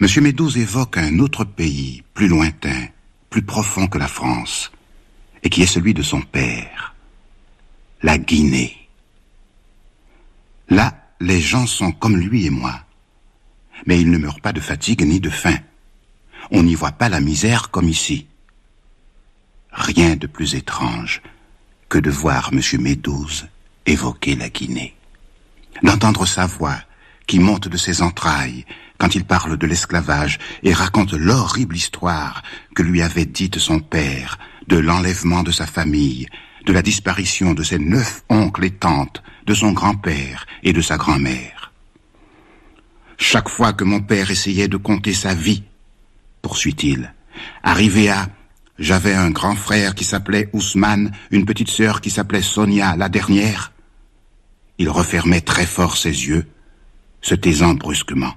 M. 0.00 0.08
Médouze 0.22 0.58
évoque 0.58 0.98
un 0.98 1.18
autre 1.20 1.44
pays, 1.44 2.02
plus 2.12 2.28
lointain, 2.28 2.88
plus 3.30 3.42
profond 3.42 3.86
que 3.86 3.96
la 3.96 4.08
France, 4.08 4.70
et 5.42 5.48
qui 5.48 5.62
est 5.62 5.66
celui 5.66 5.94
de 5.94 6.02
son 6.02 6.20
père, 6.20 6.95
la 8.06 8.18
Guinée. 8.18 8.88
Là, 10.68 10.94
les 11.18 11.40
gens 11.40 11.66
sont 11.66 11.90
comme 11.90 12.16
lui 12.16 12.46
et 12.46 12.50
moi. 12.50 12.84
Mais 13.84 14.00
ils 14.00 14.12
ne 14.12 14.16
meurent 14.16 14.40
pas 14.40 14.52
de 14.52 14.60
fatigue 14.60 15.02
ni 15.04 15.18
de 15.18 15.28
faim. 15.28 15.58
On 16.52 16.62
n'y 16.62 16.76
voit 16.76 16.92
pas 16.92 17.08
la 17.08 17.20
misère 17.20 17.72
comme 17.72 17.88
ici. 17.88 18.28
Rien 19.72 20.14
de 20.14 20.28
plus 20.28 20.54
étrange 20.54 21.20
que 21.88 21.98
de 21.98 22.08
voir 22.08 22.50
M. 22.52 22.60
Médouze 22.80 23.48
évoquer 23.86 24.36
la 24.36 24.50
Guinée. 24.50 24.94
D'entendre 25.82 26.26
sa 26.26 26.46
voix 26.46 26.78
qui 27.26 27.40
monte 27.40 27.66
de 27.66 27.76
ses 27.76 28.02
entrailles 28.02 28.66
quand 28.98 29.16
il 29.16 29.24
parle 29.24 29.56
de 29.56 29.66
l'esclavage 29.66 30.38
et 30.62 30.72
raconte 30.72 31.12
l'horrible 31.12 31.74
histoire 31.74 32.44
que 32.76 32.84
lui 32.84 33.02
avait 33.02 33.26
dite 33.26 33.58
son 33.58 33.80
père 33.80 34.38
de 34.68 34.76
l'enlèvement 34.76 35.42
de 35.42 35.50
sa 35.50 35.66
famille 35.66 36.28
de 36.66 36.72
la 36.72 36.82
disparition 36.82 37.54
de 37.54 37.62
ses 37.62 37.78
neuf 37.78 38.22
oncles 38.28 38.64
et 38.64 38.70
tantes, 38.72 39.22
de 39.46 39.54
son 39.54 39.72
grand-père 39.72 40.46
et 40.64 40.72
de 40.72 40.80
sa 40.80 40.96
grand-mère. 40.96 41.72
Chaque 43.16 43.48
fois 43.48 43.72
que 43.72 43.84
mon 43.84 44.00
père 44.00 44.30
essayait 44.30 44.68
de 44.68 44.76
compter 44.76 45.14
sa 45.14 45.32
vie, 45.32 45.62
poursuit-il, 46.42 47.14
arrivé 47.62 48.10
à 48.10 48.28
j'avais 48.78 49.14
un 49.14 49.30
grand 49.30 49.54
frère 49.56 49.94
qui 49.94 50.04
s'appelait 50.04 50.50
Ousmane, 50.52 51.12
une 51.30 51.46
petite 51.46 51.70
sœur 51.70 52.02
qui 52.02 52.10
s'appelait 52.10 52.42
Sonia, 52.42 52.94
la 52.96 53.08
dernière. 53.08 53.72
Il 54.76 54.90
refermait 54.90 55.40
très 55.40 55.64
fort 55.64 55.96
ses 55.96 56.10
yeux, 56.10 56.46
se 57.22 57.34
taisant 57.34 57.72
brusquement. 57.72 58.34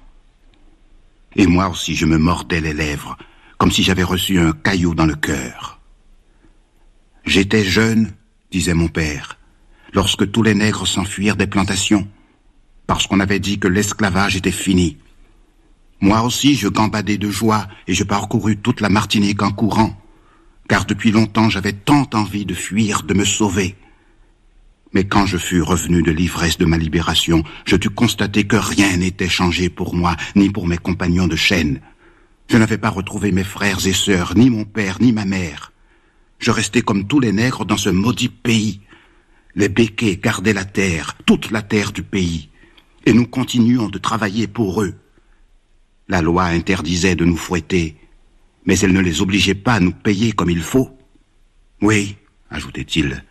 Et 1.35 1.45
moi 1.45 1.67
aussi 1.67 1.95
je 1.95 2.05
me 2.05 2.17
mordais 2.17 2.61
les 2.61 2.73
lèvres, 2.73 3.17
comme 3.57 3.71
si 3.71 3.83
j'avais 3.83 4.03
reçu 4.03 4.39
un 4.39 4.53
caillou 4.53 4.95
dans 4.95 5.05
le 5.05 5.15
cœur. 5.15 5.81
J'étais 7.25 7.65
jeune 7.65 8.13
disait 8.51 8.73
mon 8.73 8.87
père, 8.87 9.37
lorsque 9.93 10.31
tous 10.31 10.43
les 10.43 10.55
nègres 10.55 10.87
s'enfuirent 10.87 11.35
des 11.35 11.47
plantations, 11.47 12.07
parce 12.87 13.05
qu'on 13.07 13.19
avait 13.19 13.39
dit 13.39 13.59
que 13.59 13.67
l'esclavage 13.67 14.35
était 14.35 14.51
fini. 14.51 14.97
Moi 16.01 16.21
aussi 16.23 16.55
je 16.55 16.67
gambadais 16.67 17.17
de 17.17 17.29
joie 17.29 17.67
et 17.87 17.93
je 17.93 18.03
parcourus 18.03 18.57
toute 18.57 18.81
la 18.81 18.89
Martinique 18.89 19.43
en 19.43 19.51
courant, 19.51 19.95
car 20.67 20.85
depuis 20.85 21.11
longtemps 21.11 21.49
j'avais 21.49 21.73
tant 21.73 22.09
envie 22.13 22.45
de 22.45 22.53
fuir, 22.53 23.03
de 23.03 23.13
me 23.13 23.25
sauver. 23.25 23.75
Mais 24.93 25.03
quand 25.03 25.27
je 25.27 25.37
fus 25.37 25.61
revenu 25.61 26.01
de 26.01 26.11
l'ivresse 26.11 26.57
de 26.57 26.65
ma 26.65 26.77
libération, 26.77 27.43
je 27.65 27.75
dus 27.75 27.89
constater 27.89 28.45
que 28.45 28.55
rien 28.55 28.97
n'était 28.97 29.29
changé 29.29 29.69
pour 29.69 29.93
moi, 29.93 30.15
ni 30.35 30.49
pour 30.49 30.67
mes 30.67 30.77
compagnons 30.77 31.27
de 31.27 31.35
chaîne. 31.35 31.79
Je 32.47 32.57
n'avais 32.57 32.79
pas 32.79 32.89
retrouvé 32.89 33.31
mes 33.31 33.43
frères 33.43 33.85
et 33.85 33.93
sœurs, 33.93 34.35
ni 34.35 34.49
mon 34.49 34.65
père, 34.65 34.97
ni 34.99 35.13
ma 35.13 35.25
mère. 35.25 35.71
Je 36.39 36.51
restais 36.51 36.81
comme 36.81 37.05
tous 37.05 37.19
les 37.19 37.33
nègres 37.33 37.65
dans 37.65 37.77
ce 37.77 37.89
maudit 37.89 38.29
pays. 38.29 38.81
Les 39.55 39.69
béquets 39.69 40.17
gardaient 40.17 40.53
la 40.53 40.65
terre, 40.65 41.15
toute 41.25 41.51
la 41.51 41.61
terre 41.61 41.91
du 41.91 42.01
pays, 42.01 42.49
et 43.05 43.13
nous 43.13 43.27
continuons 43.27 43.89
de 43.89 43.97
travailler 43.97 44.47
pour 44.47 44.81
eux. 44.81 44.95
La 46.07 46.21
loi 46.21 46.45
interdisait 46.45 47.15
de 47.15 47.25
nous 47.25 47.37
fouetter, 47.37 47.97
mais 48.65 48.79
elle 48.79 48.93
ne 48.93 49.01
les 49.01 49.21
obligeait 49.21 49.55
pas 49.55 49.75
à 49.75 49.79
nous 49.79 49.91
payer 49.91 50.31
comme 50.31 50.49
il 50.49 50.61
faut. 50.61 50.97
Oui, 51.81 52.15
ajoutait-il, 52.49 53.23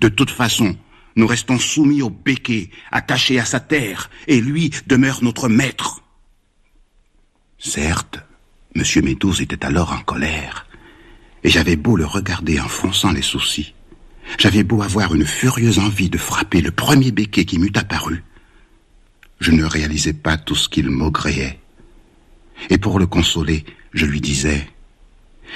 de 0.00 0.08
toute 0.08 0.30
façon, 0.30 0.76
nous 1.16 1.26
restons 1.26 1.58
soumis 1.58 2.02
au 2.02 2.10
béquet, 2.10 2.70
attachés 2.90 3.38
à 3.38 3.44
sa 3.44 3.60
terre, 3.60 4.10
et 4.26 4.40
lui 4.40 4.70
demeure 4.86 5.22
notre 5.22 5.48
maître. 5.48 6.02
Certes, 7.58 8.18
M. 8.74 8.82
Médouze 9.04 9.42
était 9.42 9.64
alors 9.64 9.92
en 9.92 10.00
colère, 10.00 10.66
et 11.42 11.50
j'avais 11.50 11.76
beau 11.76 11.96
le 11.96 12.06
regarder 12.06 12.60
en 12.60 12.68
fronçant 12.68 13.12
les 13.12 13.22
sourcils, 13.22 13.74
j'avais 14.38 14.62
beau 14.62 14.82
avoir 14.82 15.14
une 15.14 15.26
furieuse 15.26 15.78
envie 15.78 16.10
de 16.10 16.18
frapper 16.18 16.60
le 16.60 16.70
premier 16.70 17.10
béquet 17.10 17.44
qui 17.44 17.58
m'eût 17.58 17.72
apparu, 17.74 18.22
je 19.40 19.52
ne 19.52 19.64
réalisais 19.64 20.12
pas 20.12 20.36
tout 20.36 20.54
ce 20.54 20.68
qu'il 20.68 20.90
maugréait. 20.90 21.58
Et 22.68 22.78
pour 22.78 22.98
le 22.98 23.06
consoler, 23.06 23.64
je 23.92 24.04
lui 24.04 24.20
disais, 24.20 24.68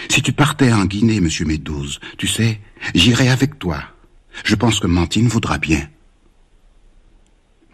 si 0.08 0.22
tu 0.22 0.32
partais 0.32 0.72
en 0.72 0.86
Guinée, 0.86 1.20
monsieur 1.20 1.44
Médouze, 1.44 2.00
tu 2.16 2.26
sais, 2.26 2.60
j'irai 2.94 3.28
avec 3.28 3.58
toi. 3.58 3.82
Je 4.44 4.54
pense 4.54 4.80
que 4.80 4.86
Mantine 4.86 5.28
voudra 5.28 5.58
bien. 5.58 5.88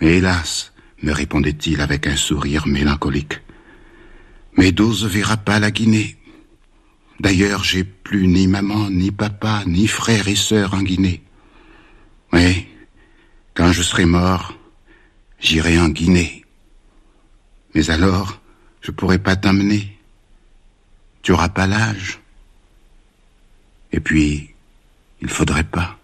Mais 0.00 0.18
hélas, 0.18 0.72
me 1.02 1.12
répondait-il 1.12 1.80
avec 1.80 2.06
un 2.06 2.16
sourire 2.16 2.66
mélancolique, 2.66 3.40
Médouze 4.56 5.06
verra 5.06 5.36
pas 5.36 5.60
la 5.60 5.70
Guinée. 5.70 6.16
D'ailleurs, 7.20 7.62
j'ai 7.62 7.84
plus 8.10 8.26
ni 8.26 8.48
maman, 8.48 8.90
ni 8.90 9.12
papa, 9.12 9.62
ni 9.66 9.86
frère 9.86 10.26
et 10.26 10.34
sœur 10.34 10.74
en 10.74 10.82
Guinée. 10.82 11.22
Oui, 12.32 12.66
quand 13.54 13.70
je 13.70 13.82
serai 13.82 14.04
mort, 14.04 14.54
j'irai 15.38 15.78
en 15.78 15.90
Guinée. 15.90 16.44
Mais 17.72 17.88
alors, 17.88 18.40
je 18.80 18.90
pourrai 18.90 19.20
pas 19.20 19.36
t'emmener. 19.36 19.96
Tu 21.22 21.30
auras 21.30 21.50
pas 21.50 21.68
l'âge. 21.68 22.18
Et 23.92 24.00
puis, 24.00 24.56
il 25.20 25.28
faudrait 25.28 25.62
pas. 25.62 25.96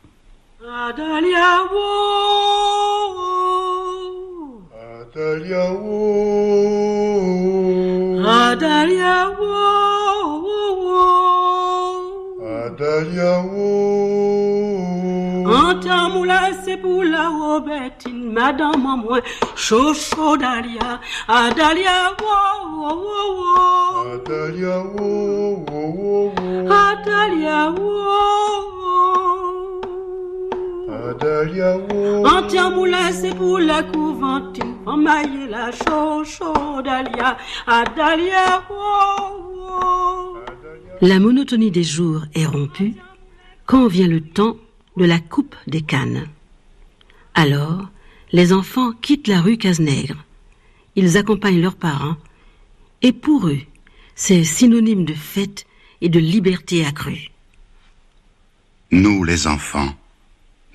Antamula 15.47 16.41
sepula 16.65 17.25
obetin 17.55 18.19
madame 18.35 18.97
moi. 19.03 19.21
Chocho 19.55 20.37
dalia 20.37 21.01
adalia 21.29 21.99
wo 22.21 22.39
wo 22.81 22.91
wo 23.05 23.21
wo 23.39 23.55
Adalia 24.12 24.77
wo 24.95 25.09
wo 25.67 25.81
wo 25.97 26.15
wo 26.37 26.51
adalia 26.69 27.61
wo 27.77 27.93
Adalia 31.09 31.71
wo 31.89 32.01
Antamula 32.27 33.03
sepula 33.12 33.79
couvantine 33.93 34.75
Famaille 34.85 35.45
la 35.49 35.65
chocho 35.73 36.53
dalia 36.83 37.29
adalia 37.67 38.47
wo 38.69 38.91
wo 39.57 39.77
La 41.03 41.19
monotonie 41.19 41.71
des 41.71 41.83
jours 41.83 42.25
est 42.35 42.47
rompue 42.47 42.95
quand 43.67 43.87
vient 43.87 44.09
le 44.09 44.23
temps 44.23 44.57
de 44.97 45.05
la 45.05 45.19
coupe 45.19 45.55
des 45.67 45.83
cannes. 45.83 46.27
Alors, 47.35 47.91
les 48.33 48.55
enfants 48.55 48.93
quittent 48.93 49.29
la 49.29 49.43
rue 49.43 49.59
Cazenègre. 49.59 50.25
Ils 50.95 51.19
accompagnent 51.19 51.61
leurs 51.61 51.77
parents 51.77 52.17
et 53.03 53.13
pour 53.13 53.49
eux, 53.49 53.61
c'est 54.15 54.43
synonyme 54.43 55.05
de 55.05 55.13
fête 55.13 55.67
et 56.01 56.09
de 56.09 56.19
liberté 56.19 56.87
accrue. 56.87 57.31
Nous, 58.91 59.23
les 59.23 59.47
enfants, 59.47 59.95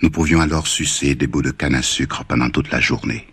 nous 0.03 0.11
pouvions 0.11 0.41
alors 0.41 0.67
sucer 0.67 1.15
des 1.15 1.25
bouts 1.25 1.41
de 1.41 1.51
canne 1.51 1.75
à 1.75 1.81
sucre 1.81 2.23
pendant 2.25 2.51
toute 2.51 2.69
la 2.69 2.79
journée. 2.79 3.27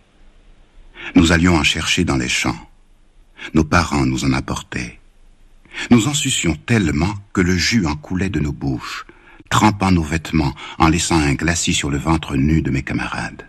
Nous 1.15 1.33
allions 1.33 1.57
en 1.57 1.65
chercher 1.65 2.05
dans 2.05 2.17
les 2.17 2.29
champs. 2.29 2.59
Nos 3.53 3.65
parents 3.65 4.07
nous 4.07 4.25
en 4.25 4.33
apportaient. 4.33 4.99
Nous 5.91 6.09
en 6.09 6.15
sucions 6.15 6.57
tellement 6.67 7.15
que 7.33 7.41
le 7.41 7.57
jus 7.57 7.87
en 7.87 7.97
coulait 7.97 8.29
de 8.29 8.41
nos 8.41 8.53
bouches, 8.53 9.07
trempant 9.49 9.91
nos 9.91 10.03
vêtements 10.03 10.55
en 10.79 10.89
laissant 10.89 11.19
un 11.19 11.35
glacis 11.35 11.75
sur 11.75 11.91
le 11.91 11.99
ventre 11.99 12.37
nu 12.37 12.63
de 12.63 12.71
mes 12.71 12.83
camarades. 12.83 13.49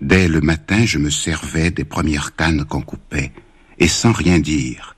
Dès 0.00 0.28
le 0.28 0.40
matin, 0.40 0.84
je 0.84 0.98
me 0.98 1.10
servais 1.10 1.70
des 1.70 1.84
premières 1.84 2.34
cannes 2.34 2.64
qu'on 2.64 2.82
coupait, 2.82 3.32
et 3.78 3.88
sans 3.88 4.12
rien 4.12 4.38
dire, 4.38 4.96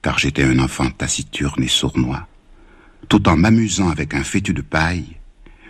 car 0.00 0.18
j'étais 0.18 0.44
un 0.44 0.58
enfant 0.58 0.90
taciturne 0.90 1.62
et 1.62 1.68
sournois, 1.68 2.28
tout 3.08 3.28
en 3.28 3.36
m'amusant 3.36 3.90
avec 3.90 4.14
un 4.14 4.24
fétu 4.24 4.54
de 4.54 4.62
paille, 4.62 5.16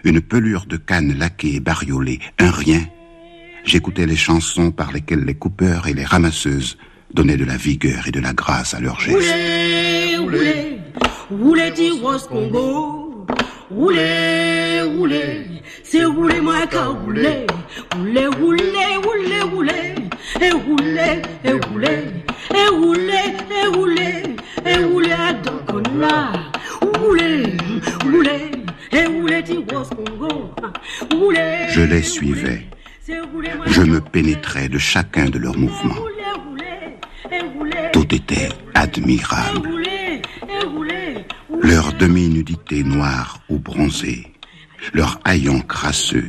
une 0.05 0.21
pelure 0.21 0.67
de 0.67 0.77
canne 0.77 1.17
laquée 1.17 1.57
et 1.57 1.61
bariolée, 1.61 2.21
un 2.39 2.51
rien, 2.51 2.87
j'écoutais 3.65 4.07
les 4.07 4.17
chansons 4.17 4.71
par 4.71 4.93
lesquelles 4.93 5.25
les 5.25 5.35
coupeurs 5.35 5.87
et 5.87 5.95
les 5.95 6.05
ramasseuses 6.05 6.77
donnaient 7.15 7.37
de 7.37 7.45
la 7.45 7.57
vigueur 7.57 8.07
et 8.07 8.11
de 8.11 8.21
la 8.21 8.33
grâce 8.33 8.75
à 8.75 8.81
leurs 8.81 9.01
gestes. 9.01 9.19
Congo. 12.29 13.27
C'est 15.85 16.05
moi 16.41 16.57
et 16.59 16.67
et 16.67 16.67
et 16.67 17.43
et 24.65 24.81
et 24.81 25.13
à 25.13 25.33
et 28.95 29.55
Congo. 29.97 30.55
Je 31.69 31.81
les 31.81 32.03
suivais. 32.03 32.67
Je 33.67 33.83
me 33.83 34.01
pénétrais 34.01 34.69
de 34.69 34.79
chacun 34.79 35.27
de 35.29 35.39
leurs 35.39 35.57
mouvements. 35.57 35.95
Tout 38.13 38.17
était 38.17 38.51
admirable. 38.75 39.71
Leur 41.63 41.95
demi-nudité 41.95 42.85
noire 42.85 43.39
ou 43.49 43.59
bronzée, 43.59 44.27
leur 44.93 45.19
haillons 45.25 45.61
crasseux, 45.61 46.29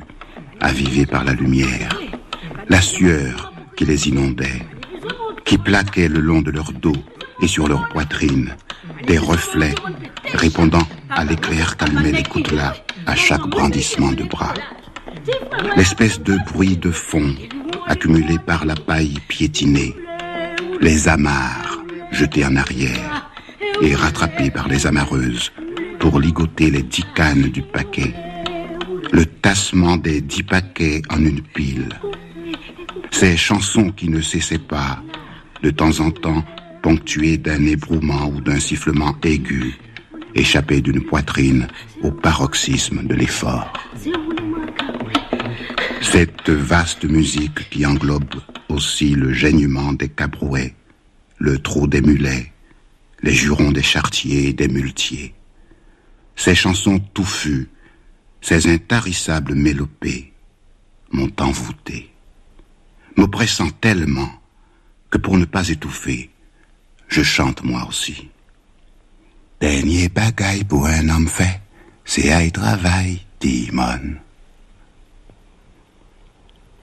avivés 0.61 1.05
par 1.05 1.25
la 1.25 1.33
lumière, 1.33 1.99
la 2.69 2.79
sueur 2.79 3.51
qui 3.75 3.83
les 3.83 4.07
inondait, 4.07 4.61
qui 5.43 5.57
plaquait 5.57 6.07
le 6.07 6.21
long 6.21 6.41
de 6.41 6.51
leur 6.51 6.71
dos 6.71 6.95
et 7.41 7.47
sur 7.47 7.67
leur 7.67 7.89
poitrine, 7.89 8.55
des 9.05 9.17
reflets 9.17 9.75
répondant 10.35 10.87
à 11.09 11.25
l'éclair 11.25 11.75
qu'allumaient 11.75 12.13
les 12.13 12.23
coutelas 12.23 12.75
à 13.07 13.15
chaque 13.17 13.45
brandissement 13.47 14.13
de 14.13 14.23
bras. 14.23 14.53
L'espèce 15.75 16.21
de 16.21 16.37
bruit 16.49 16.77
de 16.77 16.91
fond 16.91 17.35
accumulé 17.87 18.39
par 18.39 18.63
la 18.63 18.75
paille 18.75 19.19
piétinée, 19.27 19.93
les 20.79 21.07
amarres 21.07 21.72
jetés 22.13 22.45
en 22.45 22.55
arrière 22.55 23.31
et 23.81 23.95
rattrapés 23.95 24.51
par 24.51 24.67
les 24.67 24.85
amarreuses 24.87 25.51
pour 25.99 26.19
ligoter 26.19 26.69
les 26.69 26.83
dix 26.83 27.05
cannes 27.15 27.49
du 27.49 27.61
paquet, 27.61 28.13
le 29.11 29.25
tassement 29.25 29.97
des 29.97 30.21
dix 30.21 30.43
paquets 30.43 31.01
en 31.09 31.19
une 31.23 31.41
pile, 31.41 31.89
ces 33.11 33.37
chansons 33.37 33.91
qui 33.91 34.09
ne 34.09 34.21
cessaient 34.21 34.57
pas, 34.57 35.01
de 35.61 35.69
temps 35.69 35.99
en 35.99 36.11
temps 36.11 36.43
ponctuées 36.81 37.37
d'un 37.37 37.65
ébrouement 37.65 38.27
ou 38.27 38.41
d'un 38.41 38.59
sifflement 38.59 39.15
aigu, 39.23 39.75
échappé 40.35 40.81
d'une 40.81 41.03
poitrine 41.03 41.67
au 42.01 42.11
paroxysme 42.11 43.05
de 43.07 43.15
l'effort. 43.15 43.71
Cette 46.01 46.49
vaste 46.49 47.05
musique 47.05 47.69
qui 47.69 47.85
englobe 47.85 48.35
aussi 48.67 49.15
le 49.15 49.31
gênement 49.31 49.93
des 49.93 50.09
cabrouets, 50.09 50.75
le 51.43 51.59
trot 51.59 51.87
des 51.87 51.99
mulets, 51.99 52.53
les 53.21 53.33
jurons 53.33 53.73
des 53.73 53.83
chartiers 53.83 54.47
et 54.47 54.53
des 54.53 54.69
muletiers. 54.69 55.33
Ces 56.37 56.55
chansons 56.55 56.99
touffues, 56.99 57.67
ces 58.39 58.73
intarissables 58.73 59.53
mélopées 59.53 60.31
m'ont 61.11 61.33
envoûté, 61.41 62.13
m'oppressant 63.17 63.69
tellement 63.71 64.31
que 65.09 65.17
pour 65.17 65.37
ne 65.37 65.43
pas 65.43 65.67
étouffer, 65.67 66.29
je 67.09 67.23
chante 67.23 67.61
moi 67.61 67.85
aussi. 67.89 68.29
Dernier 69.59 70.07
bagaille 70.07 70.63
pour 70.63 70.87
un 70.87 71.09
homme 71.09 71.27
fait, 71.27 71.59
c'est 72.05 72.31
à 72.31 72.45
y 72.45 72.53
travail, 72.53 73.19
Timon. 73.39 74.15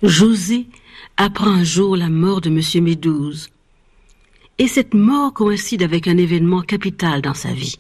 José 0.02 0.66
apprend 1.16 1.48
un 1.50 1.64
jour 1.64 1.96
la 1.96 2.11
mort 2.11 2.42
de 2.42 2.50
M. 2.50 2.84
Médouze. 2.84 3.48
Et 4.61 4.68
cette 4.68 4.92
mort 4.92 5.32
coïncide 5.32 5.82
avec 5.82 6.06
un 6.06 6.18
événement 6.18 6.61
capital 6.61 7.22
dans 7.22 7.32
sa 7.32 7.50
vie. 7.50 7.78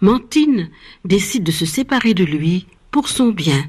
Mantine 0.00 0.70
décide 1.04 1.42
de 1.42 1.50
se 1.50 1.66
séparer 1.66 2.14
de 2.14 2.22
lui 2.22 2.68
pour 2.92 3.08
son 3.08 3.30
bien 3.30 3.66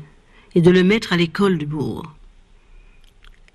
et 0.53 0.61
de 0.61 0.69
le 0.69 0.83
mettre 0.83 1.11
à 1.11 1.17
l'école 1.17 1.57
du 1.57 1.65
bourg. 1.65 2.03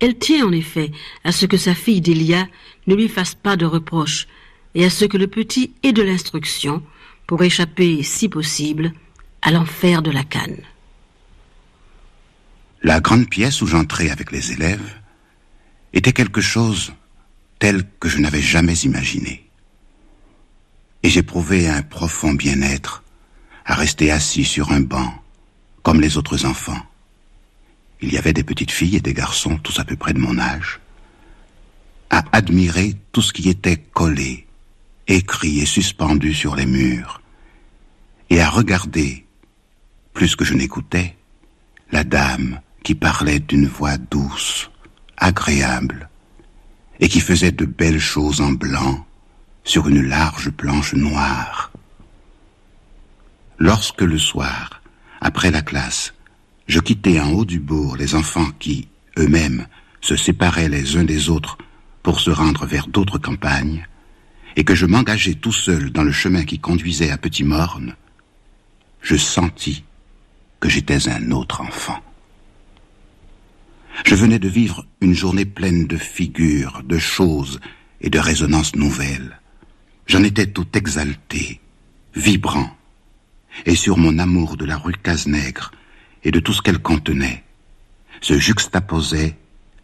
Elle 0.01 0.17
tient 0.19 0.45
en 0.45 0.51
effet 0.51 0.91
à 1.23 1.31
ce 1.31 1.45
que 1.45 1.55
sa 1.55 1.73
fille 1.73 2.01
Délia 2.01 2.49
ne 2.85 2.95
lui 2.95 3.07
fasse 3.07 3.33
pas 3.33 3.55
de 3.55 3.65
reproches 3.65 4.27
et 4.75 4.83
à 4.83 4.89
ce 4.89 5.05
que 5.05 5.15
le 5.15 5.27
petit 5.27 5.71
ait 5.83 5.93
de 5.93 6.03
l'instruction 6.03 6.83
pour 7.27 7.41
échapper, 7.43 8.03
si 8.03 8.27
possible, 8.27 8.91
à 9.41 9.51
l'enfer 9.51 10.01
de 10.01 10.11
la 10.11 10.25
canne. 10.25 10.63
La 12.83 12.99
grande 12.99 13.29
pièce 13.29 13.61
où 13.61 13.67
j'entrais 13.67 14.09
avec 14.09 14.33
les 14.33 14.51
élèves 14.51 14.99
était 15.93 16.11
quelque 16.11 16.41
chose 16.41 16.91
tel 17.59 17.83
que 17.99 18.09
je 18.09 18.19
n'avais 18.19 18.41
jamais 18.41 18.77
imaginé. 18.79 19.49
Et 21.03 21.09
j'éprouvais 21.09 21.67
un 21.67 21.81
profond 21.81 22.33
bien-être 22.33 23.03
à 23.65 23.75
rester 23.75 24.11
assis 24.11 24.45
sur 24.45 24.71
un 24.71 24.81
banc, 24.81 25.13
comme 25.83 26.01
les 26.01 26.17
autres 26.17 26.45
enfants. 26.45 26.81
Il 28.01 28.13
y 28.13 28.17
avait 28.17 28.33
des 28.33 28.43
petites 28.43 28.71
filles 28.71 28.97
et 28.97 29.01
des 29.01 29.13
garçons, 29.13 29.57
tous 29.57 29.79
à 29.79 29.83
peu 29.83 29.95
près 29.95 30.13
de 30.13 30.19
mon 30.19 30.37
âge, 30.37 30.79
à 32.09 32.23
admirer 32.31 32.95
tout 33.11 33.21
ce 33.21 33.33
qui 33.33 33.49
était 33.49 33.77
collé, 33.77 34.47
écrit 35.07 35.59
et 35.59 35.65
suspendu 35.65 36.33
sur 36.33 36.55
les 36.55 36.65
murs, 36.65 37.21
et 38.29 38.41
à 38.41 38.49
regarder, 38.49 39.25
plus 40.13 40.35
que 40.35 40.45
je 40.45 40.53
n'écoutais, 40.53 41.15
la 41.91 42.03
dame 42.03 42.61
qui 42.83 42.95
parlait 42.95 43.39
d'une 43.39 43.67
voix 43.67 43.97
douce, 43.97 44.69
agréable, 45.17 46.06
et 46.99 47.09
qui 47.09 47.19
faisait 47.19 47.51
de 47.51 47.65
belles 47.65 47.99
choses 47.99 48.41
en 48.41 48.51
blanc 48.51 49.05
sur 49.63 49.87
une 49.87 50.07
large 50.07 50.49
planche 50.51 50.93
noire. 50.93 51.71
Lorsque 53.59 54.01
le 54.01 54.17
soir, 54.17 54.81
après 55.21 55.51
la 55.51 55.61
classe, 55.61 56.13
je 56.67 56.79
quittais 56.79 57.19
en 57.19 57.31
haut 57.31 57.45
du 57.45 57.59
bourg 57.59 57.97
les 57.97 58.15
enfants 58.15 58.51
qui, 58.59 58.87
eux-mêmes, 59.17 59.67
se 60.01 60.15
séparaient 60.15 60.69
les 60.69 60.95
uns 60.95 61.03
des 61.03 61.29
autres 61.29 61.57
pour 62.03 62.19
se 62.19 62.29
rendre 62.29 62.65
vers 62.65 62.87
d'autres 62.87 63.17
campagnes, 63.17 63.87
et 64.55 64.63
que 64.63 64.75
je 64.75 64.85
m'engageais 64.85 65.35
tout 65.35 65.51
seul 65.51 65.91
dans 65.91 66.03
le 66.03 66.11
chemin 66.11 66.43
qui 66.43 66.59
conduisait 66.59 67.11
à 67.11 67.17
Petit 67.17 67.43
Morne, 67.43 67.95
je 69.01 69.15
sentis 69.15 69.83
que 70.59 70.69
j'étais 70.69 71.09
un 71.09 71.31
autre 71.31 71.61
enfant. 71.61 72.01
Je 74.05 74.15
venais 74.15 74.39
de 74.39 74.47
vivre 74.47 74.85
une 75.01 75.13
journée 75.13 75.45
pleine 75.45 75.87
de 75.87 75.97
figures, 75.97 76.81
de 76.83 76.97
choses 76.97 77.59
et 78.01 78.09
de 78.09 78.19
résonances 78.19 78.75
nouvelles. 78.75 79.39
J'en 80.05 80.23
étais 80.23 80.47
tout 80.47 80.67
exalté, 80.73 81.59
vibrant, 82.15 82.75
et 83.65 83.75
sur 83.75 83.97
mon 83.97 84.19
amour 84.19 84.55
de 84.55 84.65
la 84.65 84.77
rue 84.77 84.93
Cazenègre 84.93 85.71
et 86.23 86.31
de 86.31 86.39
tout 86.39 86.53
ce 86.53 86.61
qu'elle 86.61 86.79
contenait, 86.79 87.43
se 88.21 88.37
juxtaposait 88.37 89.35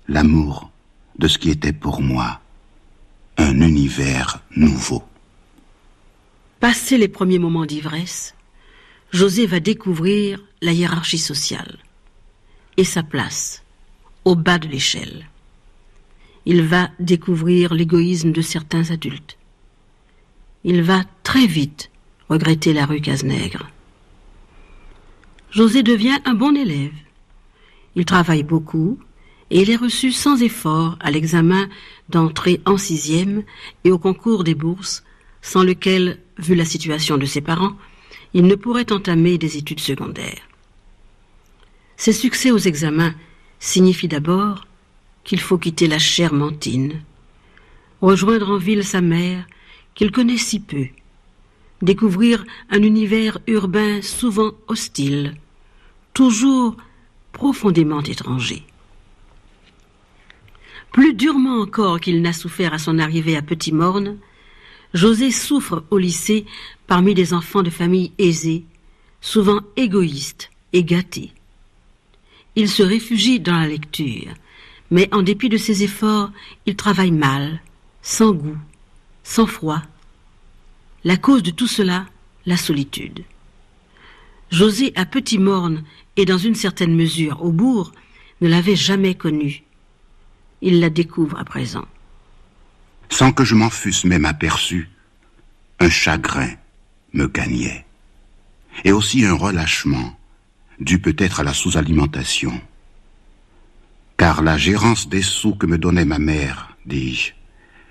l'amour 0.08 0.72
de 1.18 1.28
ce 1.28 1.38
qui 1.38 1.50
était 1.50 1.74
pour 1.74 2.02
moi 2.02 2.42
un 3.38 3.62
univers 3.62 4.42
nouveau. 4.56 5.04
Passé 6.60 6.98
les 6.98 7.08
premiers 7.08 7.40
moments 7.40 7.66
d'ivresse, 7.66 8.36
José 9.12 9.46
va 9.48 9.60
découvrir 9.60 10.44
la 10.62 10.72
hiérarchie 10.72 11.18
sociale 11.18 11.78
et 12.78 12.84
sa 12.84 13.04
place 13.04 13.63
au 14.26 14.36
bas 14.36 14.60
de 14.60 14.68
l'échelle. 14.68 15.28
Il 16.46 16.64
va 16.64 16.90
découvrir 17.00 17.74
l'égoïsme 17.74 18.32
de 18.32 18.42
certains 18.42 18.92
adultes. 18.92 19.38
Il 20.64 20.82
va 20.82 21.04
très 21.24 21.46
vite 21.46 21.90
regretter 22.30 22.74
la 22.74 22.86
rue 22.86 23.02
Cazenègre. 23.02 23.70
José 25.52 25.84
devient 25.84 26.18
un 26.26 26.34
bon 26.34 26.56
élève. 26.56 26.94
Il 27.96 28.06
travaille 28.06 28.44
beaucoup 28.44 28.98
et 29.52 29.62
il 29.62 29.70
est 29.70 29.76
reçu 29.76 30.12
sans 30.12 30.42
effort 30.42 30.98
à 31.00 31.12
l'examen 31.12 31.70
d'entrée 32.10 32.62
en 32.66 32.78
sixième 32.78 33.44
et 33.84 33.92
au 33.92 34.00
concours 34.00 34.44
des 34.44 34.56
bourses, 34.56 35.04
sans 35.42 35.64
lequel, 35.64 36.20
vu 36.38 36.56
la 36.56 36.66
situation 36.66 37.18
de 37.18 37.26
ses 37.26 37.42
parents, 37.42 37.76
il 38.34 38.48
ne 38.48 38.56
pourrait 38.56 38.92
entamer 38.92 39.38
des 39.38 39.58
études 39.58 39.80
secondaires. 39.80 40.42
Ses 41.98 42.14
succès 42.14 42.50
aux 42.50 42.58
examens 42.58 43.14
signifient 43.64 44.10
d'abord 44.10 44.68
qu'il 45.24 45.40
faut 45.40 45.58
quitter 45.58 45.88
la 45.88 45.98
chère 45.98 46.34
Mantine, 46.34 47.02
rejoindre 48.02 48.50
en 48.50 48.58
ville 48.58 48.84
sa 48.84 49.00
mère 49.00 49.48
qu'il 49.96 50.12
connaît 50.12 50.38
si 50.38 50.60
peu, 50.60 50.88
découvrir 51.82 52.44
un 52.70 52.84
univers 52.84 53.40
urbain 53.48 54.02
souvent 54.02 54.52
hostile, 54.68 55.36
toujours 56.14 56.76
profondément 57.32 58.04
étranger. 58.04 58.64
Plus 60.92 61.14
durement 61.14 61.62
encore 61.62 62.02
qu'il 62.02 62.22
n'a 62.22 62.34
souffert 62.34 62.74
à 62.74 62.78
son 62.78 63.00
arrivée 63.00 63.38
à 63.38 63.42
Petit 63.42 63.72
Morne, 63.72 64.18
José 64.94 65.32
souffre 65.32 65.86
au 65.90 65.98
lycée 65.98 66.46
parmi 66.86 67.14
des 67.14 67.34
enfants 67.34 67.64
de 67.64 67.70
familles 67.70 68.12
aisées, 68.18 68.66
souvent 69.22 69.62
égoïstes 69.78 70.52
et 70.74 70.84
gâtés. 70.84 71.32
Il 72.56 72.70
se 72.70 72.84
réfugie 72.84 73.40
dans 73.40 73.60
la 73.60 73.68
lecture, 73.68 74.34
mais 74.92 75.10
en 75.12 75.24
dépit 75.24 75.50
de 75.50 75.58
ses 75.58 75.84
efforts, 75.84 76.32
il 76.66 76.76
travaille 76.76 77.12
mal, 77.12 77.62
sans 78.02 78.32
goût, 78.32 78.58
sans 79.24 79.48
froid. 79.48 79.82
La 81.04 81.18
cause 81.18 81.44
de 81.44 81.52
tout 81.52 81.68
cela, 81.68 82.06
la 82.46 82.58
solitude. 82.58 83.24
José 84.52 84.94
à 84.96 85.06
Petit 85.06 85.40
Morne 85.40 85.84
et 86.16 86.26
dans 86.26 86.38
une 86.38 86.56
certaine 86.56 86.96
mesure 86.96 87.44
au 87.44 87.52
bourg 87.52 87.92
ne 88.42 88.48
l'avait 88.48 88.76
jamais 88.76 89.16
connue. 89.16 89.64
Il 90.62 90.80
la 90.80 90.90
découvre 90.90 91.40
à 91.40 91.44
présent. 91.44 91.86
Sans 93.10 93.32
que 93.32 93.44
je 93.44 93.56
m'en 93.56 93.70
fusse 93.70 94.06
même 94.06 94.26
aperçu, 94.26 94.90
un 95.80 95.90
chagrin 95.90 96.50
me 97.14 97.28
gagnait, 97.28 97.86
et 98.86 98.92
aussi 98.92 99.26
un 99.26 99.34
relâchement, 99.34 100.18
dû 100.84 101.00
peut-être 101.00 101.40
à 101.40 101.44
la 101.44 101.54
sous-alimentation. 101.54 102.62
Car 104.18 104.42
la 104.42 104.58
gérance 104.58 105.08
des 105.10 105.22
sous 105.22 105.56
que 105.56 105.66
me 105.66 105.78
donnait 105.78 106.06
ma 106.06 106.20
mère, 106.20 106.76
dis-je, 106.86 107.32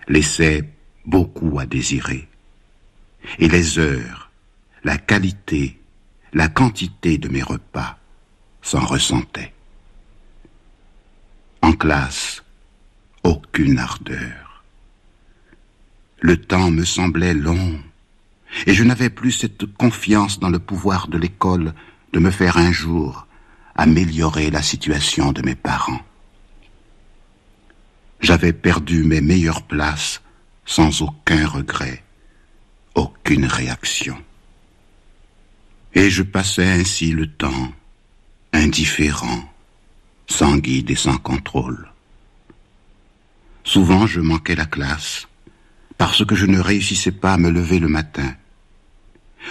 laissait 0.08 0.68
beaucoup 1.04 1.58
à 1.58 1.66
désirer. 1.66 2.28
Et 3.38 3.48
les 3.48 3.78
heures, 3.78 4.30
la 4.84 4.98
qualité, 4.98 5.80
la 6.32 6.48
quantité 6.48 7.18
de 7.18 7.28
mes 7.28 7.42
repas 7.42 7.98
s'en 8.60 8.84
ressentaient. 8.84 9.52
En 11.62 11.72
classe, 11.72 12.42
aucune 13.22 13.78
ardeur. 13.78 14.64
Le 16.20 16.36
temps 16.36 16.70
me 16.70 16.84
semblait 16.84 17.34
long, 17.34 17.80
et 18.66 18.74
je 18.74 18.84
n'avais 18.84 19.10
plus 19.10 19.32
cette 19.32 19.66
confiance 19.74 20.38
dans 20.38 20.50
le 20.50 20.58
pouvoir 20.58 21.08
de 21.08 21.18
l'école 21.18 21.72
de 22.12 22.18
me 22.18 22.30
faire 22.30 22.56
un 22.56 22.72
jour 22.72 23.26
améliorer 23.74 24.50
la 24.50 24.62
situation 24.62 25.32
de 25.32 25.42
mes 25.42 25.54
parents. 25.54 26.00
J'avais 28.20 28.52
perdu 28.52 29.02
mes 29.02 29.20
meilleures 29.20 29.62
places 29.62 30.20
sans 30.64 31.02
aucun 31.02 31.46
regret, 31.46 32.04
aucune 32.94 33.46
réaction. 33.46 34.16
Et 35.94 36.10
je 36.10 36.22
passais 36.22 36.68
ainsi 36.68 37.12
le 37.12 37.26
temps, 37.26 37.72
indifférent, 38.52 39.52
sans 40.28 40.56
guide 40.56 40.90
et 40.90 40.96
sans 40.96 41.18
contrôle. 41.18 41.90
Souvent 43.64 44.06
je 44.06 44.20
manquais 44.20 44.54
la 44.54 44.66
classe, 44.66 45.26
parce 45.98 46.24
que 46.24 46.34
je 46.34 46.46
ne 46.46 46.60
réussissais 46.60 47.12
pas 47.12 47.34
à 47.34 47.38
me 47.38 47.50
lever 47.50 47.78
le 47.78 47.88
matin, 47.88 48.34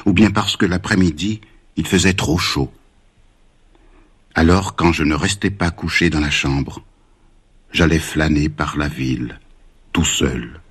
ou 0.06 0.14
bien 0.14 0.32
parce 0.32 0.56
que 0.58 0.66
l'après-midi, 0.66 1.42
il 1.76 1.88
faisait 1.88 2.14
trop 2.14 2.38
chaud. 2.38 2.72
Alors, 4.36 4.76
quand 4.76 4.94
je 4.94 5.04
ne 5.04 5.16
restais 5.16 5.50
pas 5.50 5.72
couché 5.72 6.10
dans 6.10 6.20
la 6.20 6.30
chambre, 6.30 6.84
j'allais 7.72 8.00
flâner 8.00 8.50
par 8.50 8.78
la 8.78 8.88
ville, 8.88 9.40
tout 9.92 10.06
seul, 10.06 10.62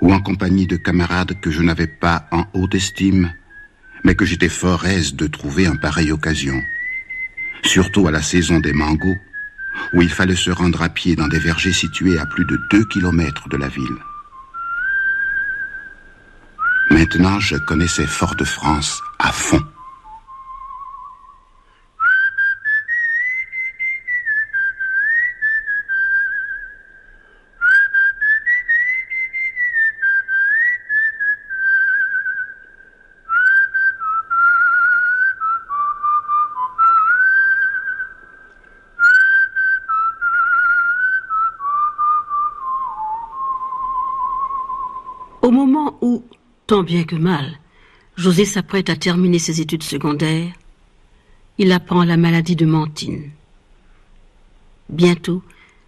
ou 0.00 0.12
en 0.12 0.20
compagnie 0.20 0.66
de 0.66 0.76
camarades 0.76 1.40
que 1.40 1.50
je 1.50 1.62
n'avais 1.62 1.86
pas 1.86 2.28
en 2.30 2.44
haute 2.54 2.74
estime, 2.74 3.32
mais 4.04 4.14
que 4.14 4.24
j'étais 4.24 4.48
fort 4.48 4.84
aise 4.86 5.14
de 5.14 5.26
trouver 5.26 5.66
en 5.66 5.76
pareille 5.76 6.12
occasion, 6.12 6.60
surtout 7.62 8.06
à 8.06 8.10
la 8.10 8.22
saison 8.22 8.60
des 8.60 8.72
mangos, 8.72 9.16
où 9.92 10.02
il 10.02 10.10
fallait 10.10 10.36
se 10.36 10.50
rendre 10.50 10.82
à 10.82 10.88
pied 10.88 11.16
dans 11.16 11.28
des 11.28 11.38
vergers 11.38 11.72
situés 11.72 12.18
à 12.18 12.26
plus 12.26 12.44
de 12.44 12.58
deux 12.70 12.84
kilomètres 12.84 13.48
de 13.48 13.56
la 13.56 13.68
ville. 13.68 13.98
Maintenant, 16.90 17.40
je 17.40 17.56
connaissais 17.56 18.06
Fort-de-France 18.06 19.02
à 19.18 19.32
fond. 19.32 19.64
Au 45.42 45.50
moment 45.50 45.98
où, 46.00 46.24
tant 46.66 46.82
bien 46.82 47.04
que 47.04 47.16
mal, 47.16 47.58
José 48.16 48.44
s'apprête 48.44 48.90
à 48.90 48.96
terminer 48.96 49.38
ses 49.38 49.60
études 49.60 49.82
secondaires, 49.82 50.52
il 51.58 51.72
apprend 51.72 52.04
la 52.04 52.16
maladie 52.16 52.56
de 52.56 52.66
Mantine. 52.66 53.30
Bientôt, 54.88 55.42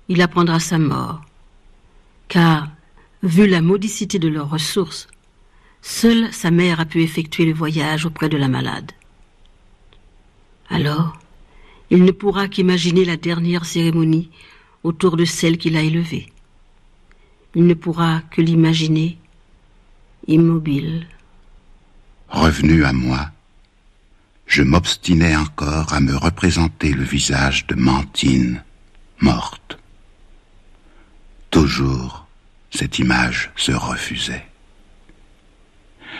il 0.08 0.22
apprendra 0.22 0.60
sa 0.60 0.78
mort, 0.78 1.22
car, 2.28 2.68
vu 3.22 3.46
la 3.46 3.60
modicité 3.60 4.18
de 4.18 4.28
leurs 4.28 4.50
ressources, 4.50 5.08
seule 5.82 6.32
sa 6.32 6.50
mère 6.50 6.80
a 6.80 6.84
pu 6.84 7.02
effectuer 7.02 7.46
le 7.46 7.54
voyage 7.54 8.06
auprès 8.06 8.28
de 8.28 8.36
la 8.36 8.48
malade. 8.48 8.92
Alors, 10.68 11.18
il 11.90 12.02
ne 12.04 12.10
pourra 12.10 12.48
qu'imaginer 12.48 13.04
la 13.04 13.16
dernière 13.16 13.64
cérémonie 13.64 14.30
autour 14.82 15.16
de 15.16 15.24
celle 15.24 15.58
qu'il 15.58 15.76
a 15.76 15.82
élevée. 15.82 16.32
Il 17.54 17.66
ne 17.66 17.74
pourra 17.74 18.22
que 18.30 18.42
l'imaginer 18.42 19.18
immobile. 20.26 21.06
Revenu 22.28 22.84
à 22.84 22.92
moi, 22.92 23.30
je 24.46 24.62
m'obstinais 24.62 25.36
encore 25.36 25.92
à 25.92 26.00
me 26.00 26.16
représenter 26.16 26.92
le 26.92 27.02
visage 27.02 27.66
de 27.66 27.74
Mantine, 27.74 28.62
morte. 29.20 29.78
Toujours, 31.50 32.26
cette 32.70 32.98
image 32.98 33.50
se 33.56 33.72
refusait. 33.72 34.46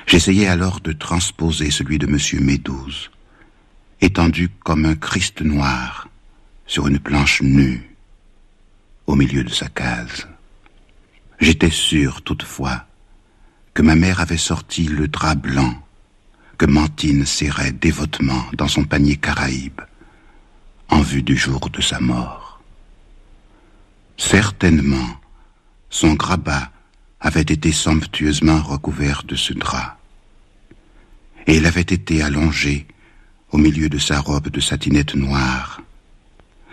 J'essayais 0.07 0.47
alors 0.47 0.81
de 0.81 0.93
transposer 0.93 1.71
celui 1.71 1.99
de 1.99 2.07
M. 2.07 2.45
Médouze, 2.45 3.11
étendu 4.01 4.49
comme 4.63 4.85
un 4.85 4.95
Christ 4.95 5.43
noir 5.43 6.09
sur 6.67 6.87
une 6.87 6.99
planche 6.99 7.43
nue 7.43 7.97
au 9.07 9.15
milieu 9.15 9.45
de 9.45 9.51
sa 9.51 9.69
case. 9.69 10.29
J'étais 11.41 11.71
sûr 11.71 12.23
toutefois 12.23 12.87
que 13.77 13.83
ma 13.83 13.95
mère 13.95 14.21
avait 14.21 14.39
sorti 14.39 14.85
le 14.85 15.07
drap 15.07 15.35
blanc 15.35 15.75
que 16.57 16.65
Mantine 16.65 17.27
serrait 17.27 17.73
dévotement 17.73 18.43
dans 18.55 18.69
son 18.69 18.85
panier 18.85 19.17
caraïbe 19.17 19.83
en 20.89 21.03
vue 21.03 21.23
du 21.23 21.37
jour 21.37 21.69
de 21.69 21.83
sa 21.83 22.01
mort. 22.01 22.63
Certainement, 24.17 25.21
son 25.91 26.15
grabat 26.15 26.71
avait 27.21 27.43
été 27.43 27.71
somptueusement 27.71 28.63
recouvert 28.63 29.25
de 29.25 29.37
ce 29.37 29.53
drap, 29.53 29.99
et 31.47 31.59
il 31.59 31.67
avait 31.67 31.83
été 31.83 32.23
allongé 32.23 32.87
au 33.51 33.59
milieu 33.59 33.91
de 33.91 33.99
sa 33.99 34.21
robe 34.21 34.49
de 34.49 34.61
satinette 34.61 35.15
noire, 35.15 35.83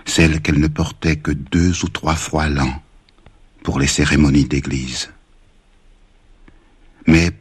celle 0.06 0.42
qu'elle 0.42 0.62
ne 0.62 0.70
portait 0.70 1.18
que 1.18 1.32
deux 1.32 1.84
ou 1.84 1.90
trois 1.90 2.16
fois 2.16 2.48
l'an 2.48 2.82
pour 3.62 3.78
les 3.78 3.88
cérémonies 3.88 4.46
d'église. 4.46 5.10
Mais 7.08 7.32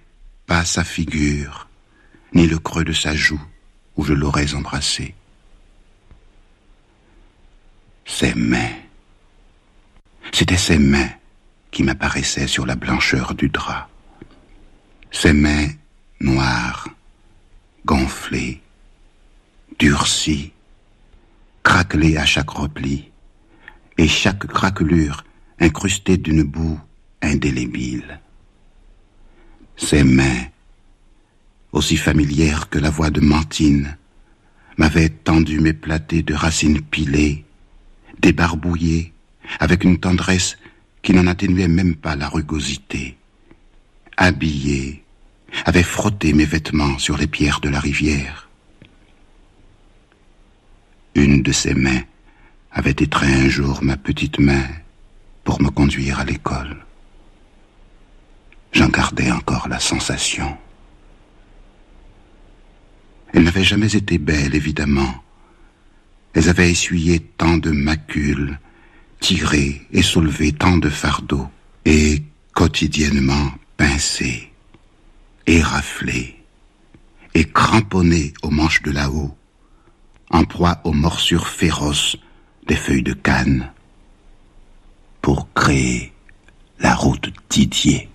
pas 0.46 0.64
sa 0.64 0.84
figure, 0.84 1.68
ni 2.34 2.46
le 2.46 2.58
creux 2.58 2.84
de 2.84 2.92
sa 2.92 3.14
joue 3.14 3.40
où 3.96 4.04
je 4.04 4.12
l'aurais 4.12 4.54
embrassé. 4.54 5.14
Ses 8.04 8.34
mains. 8.34 8.72
C'étaient 10.32 10.56
ses 10.56 10.78
mains 10.78 11.10
qui 11.70 11.82
m'apparaissaient 11.82 12.46
sur 12.46 12.66
la 12.66 12.76
blancheur 12.76 13.34
du 13.34 13.48
drap. 13.48 13.88
Ses 15.10 15.32
mains 15.32 15.68
noires, 16.20 16.88
gonflées, 17.84 18.60
durcies, 19.78 20.52
craquelées 21.62 22.16
à 22.16 22.24
chaque 22.24 22.50
repli, 22.50 23.10
et 23.98 24.08
chaque 24.08 24.46
craquelure 24.46 25.24
incrustée 25.60 26.16
d'une 26.16 26.42
boue 26.42 26.80
indélébile. 27.20 28.20
Ses 29.82 30.04
mains 30.04 30.46
aussi 31.72 31.96
familière 31.96 32.68
que 32.68 32.78
la 32.78 32.90
voix 32.90 33.10
de 33.10 33.20
Mantine, 33.20 33.96
m'avait 34.76 35.08
tendu 35.08 35.60
mes 35.60 35.72
platées 35.72 36.22
de 36.22 36.34
racines 36.34 36.80
pilées, 36.80 37.44
débarbouillées, 38.20 39.12
avec 39.58 39.84
une 39.84 39.98
tendresse 39.98 40.56
qui 41.02 41.12
n'en 41.12 41.26
atténuait 41.26 41.68
même 41.68 41.94
pas 41.94 42.16
la 42.16 42.28
rugosité. 42.28 43.16
Habillée, 44.16 45.02
avait 45.64 45.82
frotté 45.82 46.32
mes 46.32 46.44
vêtements 46.44 46.98
sur 46.98 47.16
les 47.18 47.26
pierres 47.26 47.60
de 47.60 47.68
la 47.68 47.80
rivière. 47.80 48.48
Une 51.14 51.42
de 51.42 51.52
ses 51.52 51.74
mains 51.74 52.02
avait 52.70 52.90
étreint 52.90 53.44
un 53.44 53.48
jour 53.48 53.82
ma 53.82 53.96
petite 53.96 54.38
main 54.38 54.64
pour 55.44 55.60
me 55.60 55.68
conduire 55.68 56.20
à 56.20 56.24
l'école. 56.24 56.76
J'en 58.72 58.88
gardais 58.88 59.30
encore 59.30 59.68
la 59.68 59.78
sensation. 59.78 60.56
Elles 63.32 63.44
n'avaient 63.44 63.64
jamais 63.64 63.94
été 63.94 64.18
belles, 64.18 64.54
évidemment. 64.54 65.22
Elles 66.34 66.48
avaient 66.48 66.70
essuyé 66.70 67.20
tant 67.20 67.58
de 67.58 67.70
macules, 67.70 68.58
tiré 69.20 69.86
et 69.92 70.02
soulevé 70.02 70.52
tant 70.52 70.78
de 70.78 70.88
fardeaux, 70.88 71.48
et 71.84 72.22
quotidiennement 72.54 73.52
pincé, 73.76 74.50
éraflé, 75.46 76.36
et 77.34 77.44
cramponné 77.44 78.32
aux 78.42 78.50
manches 78.50 78.82
de 78.82 78.90
là-haut, 78.90 79.36
en 80.30 80.44
proie 80.44 80.80
aux 80.84 80.92
morsures 80.92 81.48
féroces 81.48 82.16
des 82.66 82.76
feuilles 82.76 83.02
de 83.02 83.12
canne, 83.12 83.70
pour 85.20 85.52
créer 85.52 86.12
la 86.78 86.94
route 86.94 87.32
Didier 87.50 88.08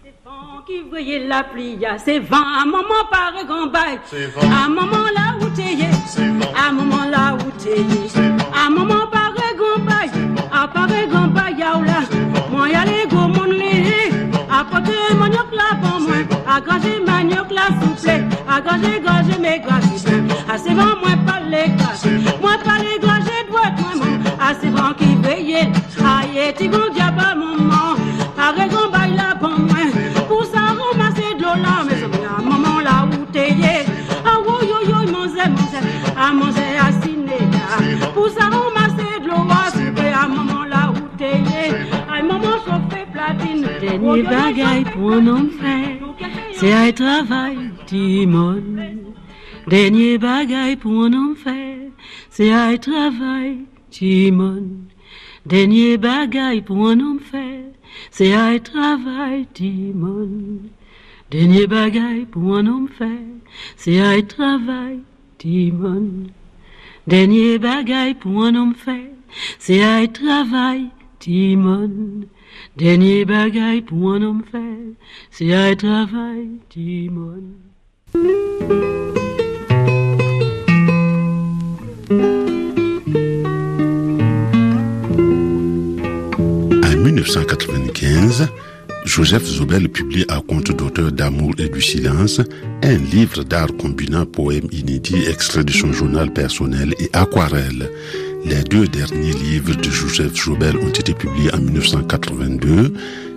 qui 0.67 0.81
voyait 0.89 1.25
la 1.25 1.43
pluie, 1.43 1.79
c'est 2.03 2.19
vent, 2.19 2.35
à 2.35 2.63
un 2.63 2.65
moment 2.65 3.05
par 3.09 3.33
grand 3.45 3.67
bail, 3.67 3.99
à 4.41 4.65
un 4.65 4.67
moment 4.67 5.07
là 5.15 5.37
où 5.39 5.47
t'es, 5.55 5.77
à 6.53 6.67
un 6.67 6.71
moment 6.73 7.05
là 7.09 7.35
où 7.35 7.49
t'es, 7.57 7.85
à 8.53 8.67
un 8.67 8.69
moment 8.69 9.07
par 9.09 9.33
grand 9.55 9.85
bail, 9.85 10.11
à 10.51 10.67
par 10.67 10.87
grand 10.87 11.27
bail, 11.29 11.55
y'a 11.57 11.71
là, 11.79 12.01
moi 12.51 12.67
y'a 12.67 12.83
les 12.83 13.07
go 13.07 13.27
mon 13.27 13.45
lé, 13.45 14.09
à 14.51 14.65
côté 14.69 14.91
manioc 15.17 15.53
là 15.53 15.77
bon 15.81 16.01
moi, 16.01 16.17
à 16.45 16.59
granger 16.59 16.99
manioc 16.99 17.49
là 17.49 17.67
soufflé, 17.81 18.23
à 18.49 18.59
granger 18.59 18.99
granger 18.99 19.36
platine. 44.23 44.47
Dernier 44.47 44.53
bagaille 44.53 44.85
pour 44.85 45.11
homme 45.11 45.49
fait, 45.51 45.99
c'est 46.53 46.73
un 46.73 46.91
travail, 46.91 47.57
Timon. 47.85 48.63
Dernier 49.67 50.17
bagaille 50.17 50.75
pour 50.75 50.93
homme 50.93 51.35
fait, 51.35 51.91
c'est 52.29 52.51
un 52.51 52.77
travail, 52.77 53.57
Timon. 53.89 54.63
Dernier 55.45 55.97
bagaille 55.97 56.61
pour 56.61 56.81
homme 56.81 57.19
fait, 57.19 57.65
c'est 58.11 58.33
un 58.33 58.59
travail, 58.59 59.47
Timon. 59.53 60.61
Dernier 61.29 61.67
bagaille 61.67 62.25
pour 62.25 62.51
homme 62.51 62.87
fait, 62.87 63.25
c'est 63.75 63.99
un 63.99 64.21
travail, 64.21 64.99
Timon. 65.37 66.27
Dernier 67.05 67.57
bagaille 67.59 68.15
pour 68.15 68.37
homme 68.37 68.75
fait, 68.75 69.11
c'est 69.59 69.83
un 69.83 70.07
travail, 70.07 70.87
Timon. 71.19 72.27
Dernier 72.77 73.25
bagaille 73.25 73.81
pour 73.81 74.11
un 74.11 74.21
homme 74.21 74.43
fait, 74.51 74.93
c'est 75.31 75.51
un 75.51 75.75
travail, 75.75 76.47
Timon. 76.69 77.41
En 86.83 86.97
1995, 87.03 88.47
Joseph 89.05 89.43
Zobel 89.45 89.89
publie 89.89 90.25
à 90.27 90.39
compte 90.41 90.71
d'auteur 90.71 91.11
d'amour 91.11 91.53
et 91.57 91.69
du 91.69 91.81
silence 91.81 92.41
un 92.83 92.97
livre 92.97 93.43
d'art 93.43 93.75
combinant 93.75 94.27
poèmes 94.27 94.69
inédits, 94.71 95.25
extraits 95.27 95.65
de 95.65 95.71
son 95.71 95.91
journal 95.93 96.31
personnel 96.31 96.93
et 96.99 97.09
aquarelles. 97.13 97.89
Les 98.49 98.63
deux 98.63 98.87
derniers 98.87 99.33
livres 99.33 99.75
de 99.75 99.89
Joseph 99.89 100.33
Zobel 100.33 100.77
ont 100.77 100.89
été 100.89 101.13
publiés 101.13 101.53
en 101.53 101.57
1982. 101.57 102.93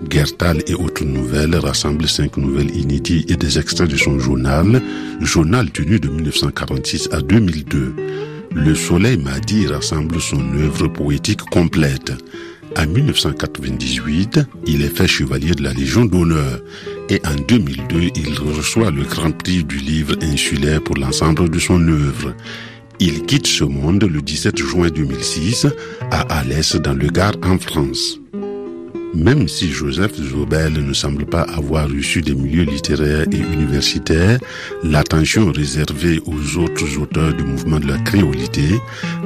Gertal 0.08 0.62
et 0.68 0.74
autres 0.74 1.04
nouvelles 1.04 1.56
rassemblent 1.56 2.08
cinq 2.08 2.36
nouvelles 2.36 2.74
inédites 2.76 3.28
et 3.28 3.36
des 3.36 3.58
extraits 3.58 3.90
de 3.90 3.96
son 3.96 4.20
journal, 4.20 4.80
journal 5.20 5.68
tenu 5.72 5.98
de 5.98 6.08
1946 6.08 7.08
à 7.10 7.22
2002. 7.22 7.94
Le 8.54 8.74
Soleil 8.76 9.16
m'a 9.16 9.40
dit 9.40 9.66
rassemble 9.66 10.20
son 10.20 10.40
œuvre 10.54 10.86
poétique 10.86 11.42
complète. 11.42 12.12
En 12.78 12.86
1998, 12.86 14.38
il 14.66 14.82
est 14.82 14.96
fait 14.96 15.08
chevalier 15.08 15.54
de 15.54 15.64
la 15.64 15.72
Légion 15.72 16.04
d'honneur 16.04 16.60
et 17.08 17.20
en 17.26 17.34
2002, 17.34 18.10
il 18.14 18.38
reçoit 18.38 18.92
le 18.92 19.02
Grand 19.02 19.32
Prix 19.32 19.64
du 19.64 19.78
livre 19.78 20.14
insulaire 20.22 20.80
pour 20.80 20.96
l'ensemble 20.96 21.50
de 21.50 21.58
son 21.58 21.80
œuvre. 21.88 22.32
Il 23.02 23.22
quitte 23.22 23.46
ce 23.46 23.64
monde 23.64 24.04
le 24.04 24.20
17 24.20 24.58
juin 24.58 24.88
2006 24.90 25.66
à 26.10 26.20
Alès 26.40 26.76
dans 26.76 26.92
le 26.92 27.08
Gard 27.08 27.32
en 27.42 27.58
France. 27.58 28.20
Même 29.14 29.48
si 29.48 29.72
Joseph 29.72 30.14
Zobel 30.16 30.74
ne 30.74 30.92
semble 30.92 31.24
pas 31.24 31.40
avoir 31.40 31.88
reçu 31.88 32.20
des 32.20 32.34
milieux 32.34 32.64
littéraires 32.64 33.24
et 33.32 33.38
universitaires 33.38 34.38
l'attention 34.84 35.50
réservée 35.50 36.20
aux 36.26 36.58
autres 36.58 36.98
auteurs 36.98 37.32
du 37.32 37.42
mouvement 37.42 37.80
de 37.80 37.86
la 37.86 37.96
créolité, 38.00 38.78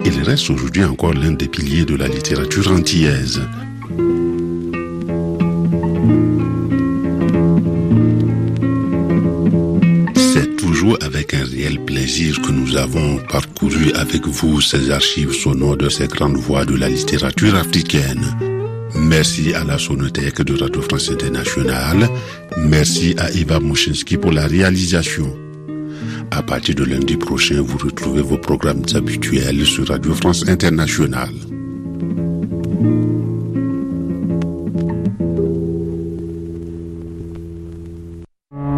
il 0.05 0.23
reste 0.23 0.51
aujourd'hui 0.51 0.85
encore 0.85 1.13
l'un 1.13 1.33
des 1.33 1.49
piliers 1.49 1.85
de 1.85 1.97
la 1.97 2.07
littérature 2.07 2.71
antillaise. 2.71 3.43
Avec 11.01 11.35
un 11.35 11.45
réel 11.45 11.85
plaisir 11.85 12.41
que 12.43 12.51
nous 12.51 12.77
avons 12.77 13.19
parcouru 13.29 13.93
avec 13.95 14.27
vous 14.27 14.61
ces 14.61 14.91
archives 14.91 15.33
sonores 15.33 15.77
de 15.77 15.89
ces 15.89 16.07
grandes 16.07 16.37
voix 16.37 16.65
de 16.65 16.77
la 16.77 16.89
littérature 16.89 17.55
africaine. 17.55 18.25
Merci 18.95 19.55
à 19.55 19.65
la 19.65 19.79
Sonothèque 19.79 20.43
de 20.43 20.61
Radio 20.61 20.83
France 20.83 21.11
Internationale. 21.11 22.09
Merci 22.57 23.15
à 23.19 23.31
Eva 23.33 23.61
Mouchinski 23.61 24.17
pour 24.17 24.33
la 24.33 24.47
réalisation. 24.47 25.37
À 26.31 26.43
partir 26.43 26.75
de 26.75 26.85
lundi 26.85 27.17
prochain, 27.17 27.61
vous 27.61 27.79
retrouvez 27.79 28.23
vos 28.23 28.39
programmes 28.39 28.85
habituels 28.95 29.65
sur 29.67 29.89
Radio 29.89 30.15
France 30.15 30.49
Internationale. 30.49 31.35